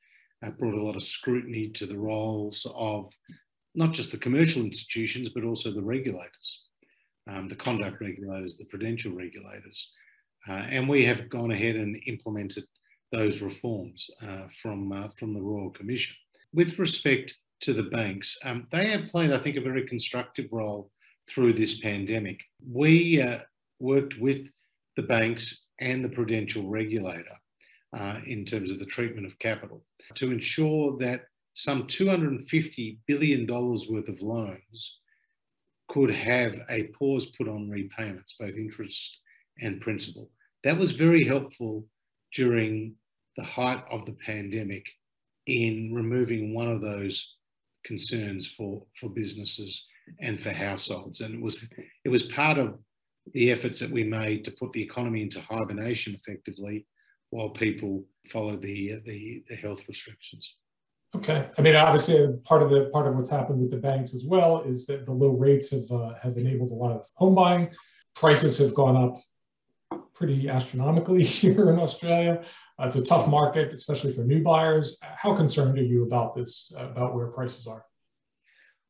It 0.43 0.59
brought 0.59 0.75
a 0.75 0.83
lot 0.83 0.97
of 0.97 1.03
scrutiny 1.03 1.69
to 1.71 1.87
the 1.87 1.99
roles 1.99 2.67
of 2.75 3.13
not 3.77 3.93
just 3.93 4.11
the 4.11 4.19
commercial 4.19 4.63
institutions, 4.63 5.29
but 5.29 5.45
also 5.45 5.71
the 5.71 5.83
regulators, 5.83 6.65
um, 7.29 7.47
the 7.47 7.55
conduct 7.55 8.01
regulators, 8.01 8.57
the 8.57 8.65
prudential 8.65 9.13
regulators. 9.13 9.93
Uh, 10.49 10.65
and 10.71 10.89
we 10.89 11.05
have 11.05 11.29
gone 11.29 11.51
ahead 11.51 11.77
and 11.77 12.01
implemented 12.07 12.65
those 13.13 13.43
reforms 13.43 14.09
uh, 14.27 14.49
from, 14.49 14.91
uh, 14.93 15.09
from 15.11 15.35
the 15.35 15.41
Royal 15.41 15.71
Commission. 15.71 16.17
With 16.55 16.79
respect 16.79 17.35
to 17.61 17.73
the 17.73 17.85
banks, 17.85 18.39
um, 18.45 18.67
they 18.73 18.87
have 18.89 19.09
played, 19.09 19.33
I 19.33 19.39
think, 19.39 19.57
a 19.57 19.61
very 19.61 19.87
constructive 19.87 20.53
role 20.53 20.91
through 21.29 21.53
this 21.53 21.81
pandemic. 21.81 22.41
We 22.67 23.21
uh, 23.21 23.41
worked 23.79 24.19
with 24.19 24.51
the 24.97 25.03
banks 25.03 25.67
and 25.81 26.05
the 26.05 26.09
prudential 26.09 26.69
regulator 26.69 27.37
uh, 27.97 28.21
in 28.27 28.45
terms 28.45 28.71
of 28.71 28.79
the 28.79 28.87
treatment 28.87 29.27
of 29.27 29.39
capital 29.39 29.85
to 30.15 30.33
ensure 30.33 30.97
that 30.99 31.27
some 31.57 31.85
$250 31.85 32.99
billion 33.07 33.47
worth 33.47 34.09
of 34.11 34.21
loans 34.21 34.99
could 35.89 36.11
have 36.11 36.61
a 36.69 36.89
pause 36.89 37.31
put 37.31 37.49
on 37.49 37.71
repayments, 37.71 38.35
both 38.39 38.55
interest 38.57 39.21
and 39.63 39.81
principal. 39.81 40.31
That 40.65 40.77
was 40.77 40.93
very 40.93 41.25
helpful 41.25 41.87
during 42.35 42.95
the 43.39 43.45
height 43.45 43.83
of 43.91 44.05
the 44.05 44.13
pandemic 44.13 44.87
in 45.47 45.95
removing 45.95 46.53
one 46.53 46.71
of 46.71 46.83
those 46.83 47.37
concerns 47.85 48.47
for, 48.47 48.83
for 48.95 49.09
businesses 49.09 49.87
and 50.21 50.39
for 50.39 50.51
households. 50.51 51.23
And 51.23 51.37
it 51.37 51.41
was, 51.41 51.67
it 52.05 52.11
was 52.11 52.25
part 52.25 52.59
of 52.59 52.79
the 53.33 53.51
efforts 53.51 53.79
that 53.79 53.91
we 53.91 54.05
made 54.05 54.45
to 54.45 54.51
put 54.51 54.73
the 54.73 54.83
economy 54.83 55.23
into 55.23 55.41
hibernation 55.41 56.15
effectively 56.15 56.85
while 57.31 57.49
people 57.49 58.05
followed 58.27 58.61
the, 58.61 59.01
the, 59.07 59.43
the 59.49 59.57
health 59.57 59.89
restrictions. 59.89 60.57
Okay. 61.15 61.49
I 61.57 61.63
mean, 61.63 61.77
obviously, 61.77 62.37
part 62.45 62.63
of 62.63 62.71
the 62.71 62.91
part 62.93 63.07
of 63.07 63.15
what's 63.15 63.31
happened 63.31 63.61
with 63.61 63.71
the 63.71 63.79
banks 63.79 64.13
as 64.13 64.25
well 64.25 64.63
is 64.63 64.87
that 64.87 65.07
the 65.07 65.13
low 65.13 65.31
rates 65.31 65.71
have 65.71 65.91
uh, 65.91 66.15
have 66.23 66.37
enabled 66.37 66.71
a 66.71 66.75
lot 66.75 66.93
of 66.93 67.07
home 67.15 67.35
buying. 67.35 67.71
Prices 68.15 68.59
have 68.59 68.75
gone 68.75 68.97
up 68.97 69.17
pretty 70.15 70.49
astronomically 70.49 71.23
here 71.43 71.71
in 71.71 71.79
Australia. 71.79 72.43
Uh, 72.79 72.87
it's 72.87 72.97
a 72.97 73.05
tough 73.05 73.29
market, 73.29 73.73
especially 73.73 74.13
for 74.13 74.23
new 74.23 74.43
buyers. 74.43 74.99
How 75.03 75.35
concerned 75.35 75.79
are 75.79 75.85
you 75.85 76.05
about 76.05 76.35
this, 76.35 76.73
uh, 76.77 76.89
about 76.89 77.15
where 77.15 77.29
prices 77.29 77.67
are? 77.67 77.85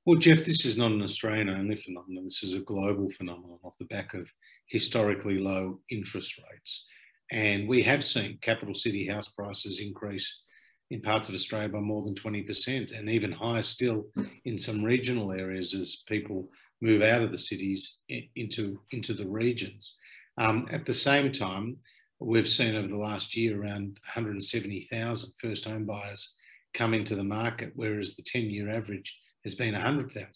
Well, 0.04 0.18
Jeff, 0.18 0.44
this 0.44 0.64
is 0.64 0.78
not 0.78 0.92
an 0.92 1.02
Australian 1.02 1.50
only 1.50 1.76
phenomenon. 1.76 2.24
This 2.24 2.44
is 2.44 2.54
a 2.54 2.60
global 2.60 3.10
phenomenon 3.10 3.58
off 3.64 3.76
the 3.78 3.86
back 3.86 4.14
of 4.14 4.30
historically 4.66 5.38
low 5.38 5.80
interest 5.90 6.38
rates. 6.38 6.86
And 7.32 7.68
we 7.68 7.82
have 7.82 8.04
seen 8.04 8.38
capital 8.40 8.72
city 8.74 9.08
house 9.08 9.28
prices 9.28 9.80
increase 9.80 10.42
in 10.90 11.00
parts 11.00 11.28
of 11.28 11.34
Australia 11.34 11.68
by 11.68 11.80
more 11.80 12.02
than 12.02 12.14
20%, 12.14 12.96
and 12.96 13.10
even 13.10 13.32
higher 13.32 13.62
still 13.62 14.06
in 14.44 14.56
some 14.56 14.84
regional 14.84 15.32
areas 15.32 15.74
as 15.74 16.02
people 16.06 16.48
move 16.80 17.02
out 17.02 17.22
of 17.22 17.32
the 17.32 17.38
cities 17.38 17.98
into, 18.36 18.80
into 18.92 19.12
the 19.12 19.26
regions. 19.26 19.96
Um, 20.38 20.68
at 20.70 20.86
the 20.86 20.94
same 20.94 21.32
time, 21.32 21.78
we've 22.20 22.48
seen 22.48 22.76
over 22.76 22.88
the 22.88 22.96
last 22.96 23.36
year 23.36 23.60
around 23.60 23.98
170,000 24.14 25.32
first 25.40 25.64
home 25.64 25.86
buyers 25.86 26.34
come 26.74 26.94
into 26.94 27.16
the 27.16 27.24
market, 27.24 27.72
whereas 27.74 28.16
the 28.16 28.22
10 28.22 28.42
year 28.42 28.70
average 28.70 29.18
has 29.44 29.54
been 29.54 29.72
100,000. 29.72 30.30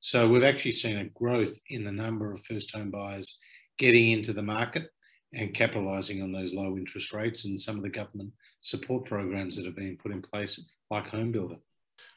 So 0.00 0.28
we've 0.28 0.44
actually 0.44 0.72
seen 0.72 0.98
a 0.98 1.04
growth 1.04 1.56
in 1.68 1.84
the 1.84 1.92
number 1.92 2.32
of 2.32 2.44
first 2.44 2.74
home 2.74 2.90
buyers 2.90 3.38
getting 3.78 4.10
into 4.10 4.32
the 4.32 4.42
market 4.42 4.88
and 5.34 5.54
capitalising 5.54 6.22
on 6.22 6.32
those 6.32 6.54
low 6.54 6.76
interest 6.76 7.12
rates 7.12 7.44
and 7.44 7.60
some 7.60 7.76
of 7.76 7.82
the 7.82 7.90
government 7.90 8.30
support 8.60 9.04
programs 9.04 9.56
that 9.56 9.66
have 9.66 9.76
been 9.76 9.96
put 9.96 10.12
in 10.12 10.22
place, 10.22 10.72
like 10.90 11.08
Home 11.08 11.32
Builder. 11.32 11.56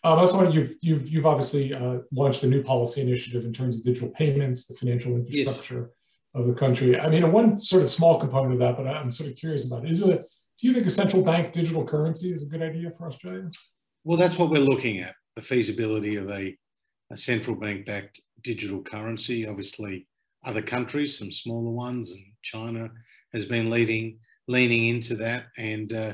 Um, 0.04 0.18
I 0.20 0.22
was 0.22 0.54
you've, 0.54 0.76
you've, 0.82 1.10
you've 1.10 1.26
obviously 1.26 1.74
uh, 1.74 2.00
launched 2.12 2.44
a 2.44 2.48
new 2.48 2.64
policy 2.64 3.02
initiative 3.02 3.44
in 3.44 3.54
terms 3.54 3.78
of 3.78 3.84
digital 3.84 4.10
payments, 4.10 4.68
the 4.68 4.76
financial 4.76 5.16
infrastructure. 5.16 5.82
Yes 5.82 5.90
of 6.36 6.48
the 6.48 6.54
country. 6.54 7.00
I 7.00 7.10
mean, 7.10 7.32
one 7.32 7.58
sort 7.58 7.84
of 7.84 7.90
small 7.90 8.20
component 8.20 8.54
of 8.54 8.60
that, 8.60 8.78
but 8.78 8.88
I'm 8.88 9.12
sort 9.12 9.30
of 9.30 9.36
curious 9.36 9.66
about 9.66 9.86
it. 9.86 9.92
Is 9.92 10.02
it, 10.02 10.22
do 10.60 10.68
you 10.68 10.74
think 10.74 10.86
a 10.88 10.90
central 10.90 11.24
bank 11.24 11.54
digital 11.54 11.86
currency 11.86 12.32
is 12.32 12.44
a 12.44 12.50
good 12.50 12.62
idea 12.62 12.92
for 12.92 13.08
Australia? 13.08 13.52
Well, 14.04 14.18
that's 14.18 14.38
what 14.38 14.50
we're 14.50 14.60
looking 14.60 15.00
at 15.00 15.16
the 15.36 15.42
feasibility 15.42 16.16
of 16.16 16.30
a, 16.30 16.56
a 17.12 17.18
central 17.18 17.56
bank 17.56 17.86
backed 17.86 18.22
digital 18.42 18.82
currency. 18.82 19.48
Obviously, 19.48 20.08
other 20.44 20.62
countries, 20.62 21.18
some 21.18 21.32
smaller 21.32 21.72
ones, 21.72 22.12
and 22.12 22.24
China 22.42 22.90
has 23.34 23.46
been 23.46 23.70
leading, 23.70 24.18
leaning 24.48 24.88
into 24.88 25.16
that. 25.16 25.46
And, 25.58 25.94
uh, 25.94 26.14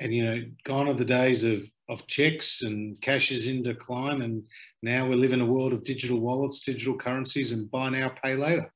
and 0.00 0.14
you 0.14 0.24
know, 0.24 0.42
gone 0.64 0.88
are 0.88 0.94
the 0.94 1.04
days 1.04 1.44
of, 1.44 1.64
of 1.88 2.06
checks 2.06 2.62
and 2.62 3.00
cash 3.00 3.30
is 3.30 3.46
in 3.46 3.62
decline. 3.62 4.22
And 4.22 4.46
now 4.82 5.06
we 5.06 5.16
live 5.16 5.32
in 5.32 5.40
a 5.40 5.46
world 5.46 5.72
of 5.72 5.84
digital 5.84 6.20
wallets, 6.20 6.60
digital 6.60 6.96
currencies, 6.96 7.52
and 7.52 7.70
buy 7.70 7.88
now, 7.88 8.10
pay 8.22 8.34
later. 8.34 8.70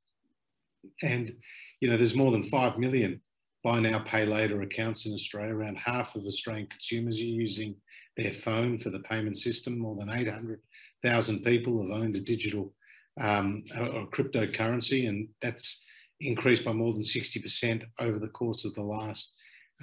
And, 1.02 1.32
you 1.80 1.90
know, 1.90 1.96
there's 1.96 2.14
more 2.14 2.32
than 2.32 2.42
5 2.42 2.78
million 2.78 3.20
buy 3.62 3.78
now, 3.78 3.98
pay 3.98 4.24
later 4.24 4.62
accounts 4.62 5.06
in 5.06 5.12
Australia. 5.12 5.54
Around 5.54 5.76
half 5.76 6.16
of 6.16 6.24
Australian 6.24 6.66
consumers 6.68 7.20
are 7.20 7.24
using 7.24 7.74
their 8.16 8.32
phone 8.32 8.78
for 8.78 8.90
the 8.90 9.00
payment 9.00 9.36
system. 9.36 9.78
More 9.78 9.96
than 9.96 10.08
800,000 10.08 11.44
people 11.44 11.82
have 11.82 12.02
owned 12.02 12.16
a 12.16 12.20
digital 12.20 12.72
um, 13.20 13.64
or 13.78 14.08
cryptocurrency, 14.08 15.08
and 15.08 15.28
that's 15.42 15.84
increased 16.20 16.64
by 16.64 16.72
more 16.72 16.92
than 16.92 17.02
60% 17.02 17.82
over 17.98 18.18
the 18.18 18.28
course 18.28 18.64
of 18.64 18.74
the 18.74 18.82
last 18.82 19.36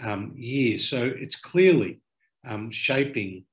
um, 0.04 0.34
year. 0.36 0.78
So 0.78 1.12
it's 1.16 1.36
clearly 1.36 2.00
um, 2.48 2.72
shaping 2.72 3.46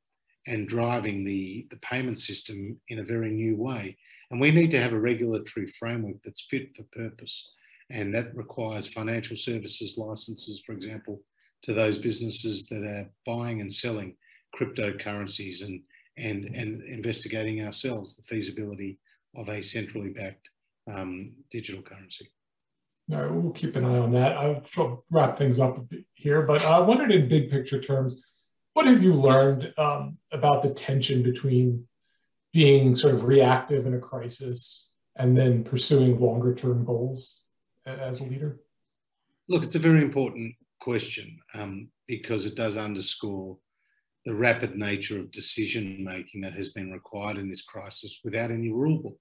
and 0.47 0.69
driving 0.69 1.25
the, 1.25 1.67
the 1.71 1.79
payment 1.79 2.19
system 2.19 2.79
in 2.89 2.99
a 2.99 3.05
very 3.05 3.31
new 3.31 3.57
way. 3.57 3.97
And 4.31 4.41
we 4.41 4.51
need 4.51 4.71
to 4.73 4.81
have 4.81 4.93
a 4.93 4.99
regulatory 4.99 5.67
framework 5.67 6.17
that's 6.23 6.47
fit 6.51 6.75
for 6.77 6.85
purpose. 6.93 7.51
And 7.91 8.15
that 8.15 8.35
requires 8.35 8.89
financial 8.89 9.37
services 9.37 9.97
licenses, 9.97 10.63
for 10.65 10.73
example, 10.73 11.23
to 11.63 11.73
those 11.73 11.99
businesses 11.99 12.67
that 12.67 12.85
are 12.85 13.09
buying 13.27 13.61
and 13.61 13.73
selling 13.73 14.17
cryptocurrencies 14.55 15.65
and, 15.65 15.81
and, 16.19 16.45
and 16.45 16.83
investigating 16.83 17.65
ourselves 17.65 18.17
the 18.17 18.23
feasibility 18.23 18.99
of 19.37 19.49
a 19.49 19.63
centrally 19.63 20.11
backed 20.11 20.49
um, 20.93 21.33
digital 21.51 21.83
currency. 21.83 22.29
All 23.13 23.21
right, 23.21 23.31
we'll 23.31 23.53
keep 23.53 23.77
an 23.77 23.85
eye 23.85 23.99
on 23.99 24.13
that. 24.13 24.37
I'll 24.37 25.05
wrap 25.11 25.37
things 25.37 25.61
up 25.61 25.79
here, 26.15 26.43
but 26.43 26.65
I 26.65 26.81
wondered 26.81 27.13
in 27.13 27.29
big 27.29 27.51
picture 27.51 27.81
terms, 27.81 28.25
what 28.73 28.87
have 28.87 29.03
you 29.03 29.15
learned 29.15 29.73
um, 29.77 30.17
about 30.33 30.63
the 30.63 30.73
tension 30.73 31.23
between 31.23 31.87
being 32.53 32.95
sort 32.95 33.15
of 33.15 33.25
reactive 33.25 33.87
in 33.87 33.95
a 33.95 33.99
crisis 33.99 34.95
and 35.17 35.37
then 35.37 35.65
pursuing 35.65 36.19
longer 36.19 36.55
term 36.55 36.85
goals 36.85 37.43
as 37.87 38.21
a 38.21 38.25
leader? 38.25 38.61
Look, 39.49 39.65
it's 39.65 39.75
a 39.75 39.81
very 39.81 40.03
important 40.03 40.55
question 40.81 41.39
um, 41.53 41.89
because 42.07 42.47
it 42.47 42.57
does 42.57 42.77
underscore 42.77 43.59
the 44.25 44.35
rapid 44.35 44.77
nature 44.77 45.21
of 45.21 45.31
decision 45.31 46.03
making 46.03 46.41
that 46.41 46.55
has 46.55 46.71
been 46.71 46.91
required 46.91 47.37
in 47.37 47.51
this 47.51 47.63
crisis 47.63 48.21
without 48.25 48.51
any 48.51 48.73
rule 48.73 49.03
book. 49.03 49.19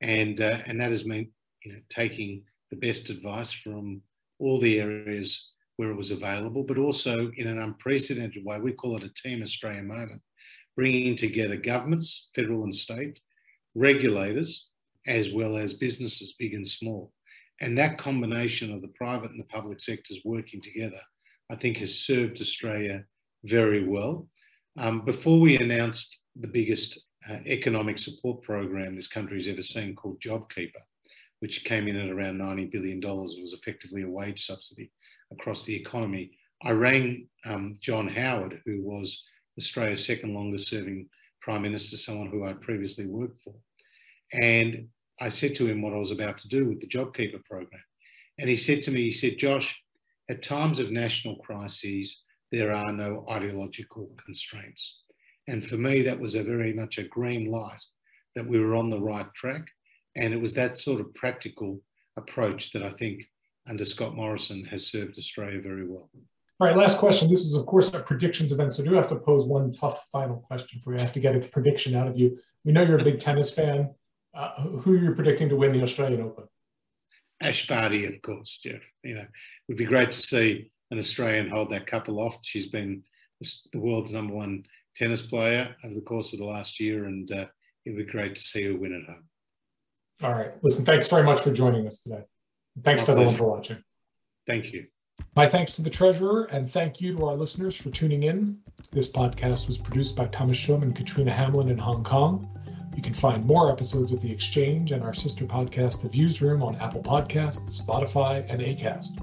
And, 0.00 0.40
uh, 0.40 0.58
and 0.66 0.80
that 0.80 0.90
has 0.90 1.04
meant 1.04 1.28
you 1.62 1.74
know, 1.74 1.78
taking 1.90 2.42
the 2.74 2.86
best 2.86 3.10
advice 3.10 3.52
from 3.52 4.02
all 4.38 4.58
the 4.58 4.80
areas 4.80 5.50
where 5.76 5.90
it 5.90 5.96
was 5.96 6.10
available, 6.10 6.62
but 6.62 6.78
also 6.78 7.30
in 7.36 7.46
an 7.46 7.58
unprecedented 7.58 8.44
way. 8.44 8.58
We 8.58 8.72
call 8.72 8.96
it 8.96 9.04
a 9.04 9.12
Team 9.14 9.42
Australia 9.42 9.82
moment, 9.82 10.20
bringing 10.76 11.16
together 11.16 11.56
governments, 11.56 12.28
federal 12.34 12.64
and 12.64 12.74
state, 12.74 13.18
regulators, 13.74 14.68
as 15.06 15.30
well 15.30 15.56
as 15.56 15.74
businesses, 15.74 16.34
big 16.38 16.54
and 16.54 16.66
small. 16.66 17.12
And 17.60 17.76
that 17.78 17.98
combination 17.98 18.72
of 18.72 18.82
the 18.82 18.88
private 18.88 19.30
and 19.30 19.40
the 19.40 19.46
public 19.46 19.80
sectors 19.80 20.20
working 20.24 20.60
together, 20.60 21.00
I 21.50 21.56
think, 21.56 21.76
has 21.78 21.94
served 21.94 22.40
Australia 22.40 23.04
very 23.44 23.86
well. 23.86 24.28
Um, 24.78 25.04
before 25.04 25.38
we 25.38 25.58
announced 25.58 26.22
the 26.34 26.48
biggest 26.48 27.00
uh, 27.28 27.38
economic 27.46 27.98
support 27.98 28.42
program 28.42 28.96
this 28.96 29.06
country's 29.06 29.48
ever 29.48 29.62
seen 29.62 29.94
called 29.94 30.20
JobKeeper, 30.20 30.82
which 31.44 31.62
came 31.62 31.88
in 31.88 31.96
at 32.00 32.08
around 32.08 32.38
$90 32.38 32.72
billion, 32.72 33.02
was 33.02 33.52
effectively 33.52 34.00
a 34.02 34.08
wage 34.08 34.46
subsidy 34.46 34.90
across 35.30 35.66
the 35.66 35.76
economy. 35.76 36.30
I 36.62 36.70
rang 36.70 37.28
um, 37.44 37.76
John 37.82 38.08
Howard, 38.08 38.62
who 38.64 38.80
was 38.80 39.22
Australia's 39.58 40.06
second 40.06 40.32
longest 40.32 40.70
serving 40.70 41.06
Prime 41.42 41.60
Minister, 41.60 41.98
someone 41.98 42.28
who 42.28 42.46
I 42.46 42.54
previously 42.54 43.04
worked 43.04 43.42
for. 43.42 43.52
And 44.32 44.88
I 45.20 45.28
said 45.28 45.54
to 45.56 45.66
him 45.66 45.82
what 45.82 45.92
I 45.92 45.98
was 45.98 46.12
about 46.12 46.38
to 46.38 46.48
do 46.48 46.64
with 46.64 46.80
the 46.80 46.86
JobKeeper 46.86 47.44
program. 47.44 47.84
And 48.38 48.48
he 48.48 48.56
said 48.56 48.80
to 48.84 48.90
me, 48.90 49.02
he 49.02 49.12
said, 49.12 49.36
Josh, 49.36 49.84
at 50.30 50.42
times 50.42 50.78
of 50.78 50.92
national 50.92 51.36
crises, 51.36 52.22
there 52.52 52.72
are 52.72 52.90
no 52.90 53.26
ideological 53.30 54.08
constraints. 54.24 55.02
And 55.46 55.62
for 55.62 55.76
me, 55.76 56.00
that 56.04 56.18
was 56.18 56.36
a 56.36 56.42
very 56.42 56.72
much 56.72 56.96
a 56.96 57.02
green 57.02 57.50
light 57.50 57.82
that 58.34 58.48
we 58.48 58.58
were 58.58 58.76
on 58.76 58.88
the 58.88 59.02
right 59.02 59.30
track. 59.34 59.68
And 60.16 60.32
it 60.32 60.40
was 60.40 60.54
that 60.54 60.76
sort 60.76 61.00
of 61.00 61.14
practical 61.14 61.80
approach 62.16 62.72
that 62.72 62.82
I 62.82 62.90
think 62.90 63.24
under 63.68 63.84
Scott 63.84 64.14
Morrison 64.14 64.64
has 64.66 64.86
served 64.86 65.18
Australia 65.18 65.60
very 65.60 65.86
well. 65.86 66.10
All 66.60 66.68
right, 66.68 66.76
last 66.76 66.98
question. 66.98 67.28
This 67.28 67.40
is, 67.40 67.54
of 67.54 67.66
course, 67.66 67.92
a 67.92 68.00
predictions 68.00 68.52
event. 68.52 68.72
So 68.72 68.82
I 68.82 68.86
do 68.86 68.94
have 68.94 69.08
to 69.08 69.16
pose 69.16 69.44
one 69.44 69.72
tough 69.72 70.06
final 70.12 70.36
question 70.36 70.80
for 70.80 70.92
you. 70.92 70.98
I 70.98 71.02
have 71.02 71.12
to 71.14 71.20
get 71.20 71.34
a 71.34 71.40
prediction 71.40 71.96
out 71.96 72.06
of 72.06 72.16
you. 72.16 72.38
We 72.64 72.72
know 72.72 72.82
you're 72.82 72.98
a 72.98 73.04
big 73.04 73.18
tennis 73.18 73.52
fan. 73.52 73.92
Uh, 74.32 74.62
who 74.62 74.94
are 74.94 74.98
you 74.98 75.14
predicting 75.14 75.48
to 75.48 75.56
win 75.56 75.72
the 75.72 75.82
Australian 75.82 76.22
Open? 76.22 76.44
Ash 77.42 77.66
Barty, 77.66 78.06
of 78.06 78.22
course, 78.22 78.60
Jeff. 78.62 78.82
You 79.02 79.14
know, 79.14 79.22
it 79.22 79.28
would 79.68 79.76
be 79.76 79.84
great 79.84 80.12
to 80.12 80.18
see 80.18 80.70
an 80.90 80.98
Australian 80.98 81.50
hold 81.50 81.70
that 81.70 81.86
cup 81.86 82.08
aloft. 82.08 82.46
She's 82.46 82.66
been 82.66 83.02
the 83.72 83.80
world's 83.80 84.12
number 84.12 84.34
one 84.34 84.64
tennis 84.94 85.22
player 85.22 85.74
over 85.84 85.94
the 85.94 86.00
course 86.00 86.32
of 86.32 86.38
the 86.38 86.44
last 86.44 86.78
year, 86.78 87.06
and 87.06 87.30
uh, 87.32 87.46
it 87.84 87.90
would 87.90 88.06
be 88.06 88.12
great 88.12 88.36
to 88.36 88.40
see 88.40 88.64
her 88.64 88.76
win 88.76 88.94
at 88.94 89.12
home. 89.12 89.24
All 90.24 90.32
right. 90.32 90.52
Listen, 90.62 90.86
thanks 90.86 91.10
very 91.10 91.22
much 91.22 91.40
for 91.40 91.52
joining 91.52 91.86
us 91.86 91.98
today. 91.98 92.24
Thanks 92.82 93.02
My 93.02 93.06
to 93.06 93.12
everyone 93.12 93.34
for 93.34 93.50
watching. 93.50 93.84
Thank 94.46 94.72
you. 94.72 94.86
My 95.36 95.46
thanks 95.46 95.76
to 95.76 95.82
the 95.82 95.90
treasurer, 95.90 96.44
and 96.44 96.68
thank 96.68 96.98
you 96.98 97.14
to 97.14 97.26
our 97.26 97.34
listeners 97.34 97.76
for 97.76 97.90
tuning 97.90 98.22
in. 98.22 98.58
This 98.90 99.12
podcast 99.12 99.66
was 99.66 99.76
produced 99.76 100.16
by 100.16 100.26
Thomas 100.28 100.56
Shum 100.56 100.82
and 100.82 100.96
Katrina 100.96 101.30
Hamlin 101.30 101.68
in 101.68 101.76
Hong 101.76 102.02
Kong. 102.02 102.48
You 102.96 103.02
can 103.02 103.12
find 103.12 103.44
more 103.44 103.70
episodes 103.70 104.12
of 104.12 104.22
The 104.22 104.32
Exchange 104.32 104.92
and 104.92 105.02
our 105.02 105.12
sister 105.12 105.44
podcast, 105.44 106.00
The 106.00 106.08
Viewsroom, 106.08 106.62
on 106.62 106.76
Apple 106.76 107.02
Podcasts, 107.02 107.82
Spotify, 107.82 108.46
and 108.48 108.62
Acast. 108.62 109.18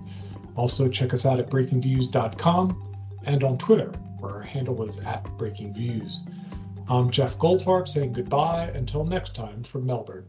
Also, 0.56 0.88
check 0.88 1.16
us 1.16 1.26
out 1.26 1.40
at 1.40 1.50
breakingviews.com 1.50 2.96
and 3.24 3.44
on 3.44 3.58
Twitter, 3.58 3.92
where 4.20 4.34
our 4.34 4.42
handle 4.44 4.84
is 4.84 5.00
at 5.00 5.24
breakingviews. 5.40 6.18
I'm 6.88 7.10
Jeff 7.10 7.40
Goldfarb 7.40 7.88
saying 7.88 8.14
goodbye 8.14 8.70
until 8.76 9.04
next 9.04 9.34
time 9.34 9.64
from 9.64 9.88
Melbourne. 9.88 10.28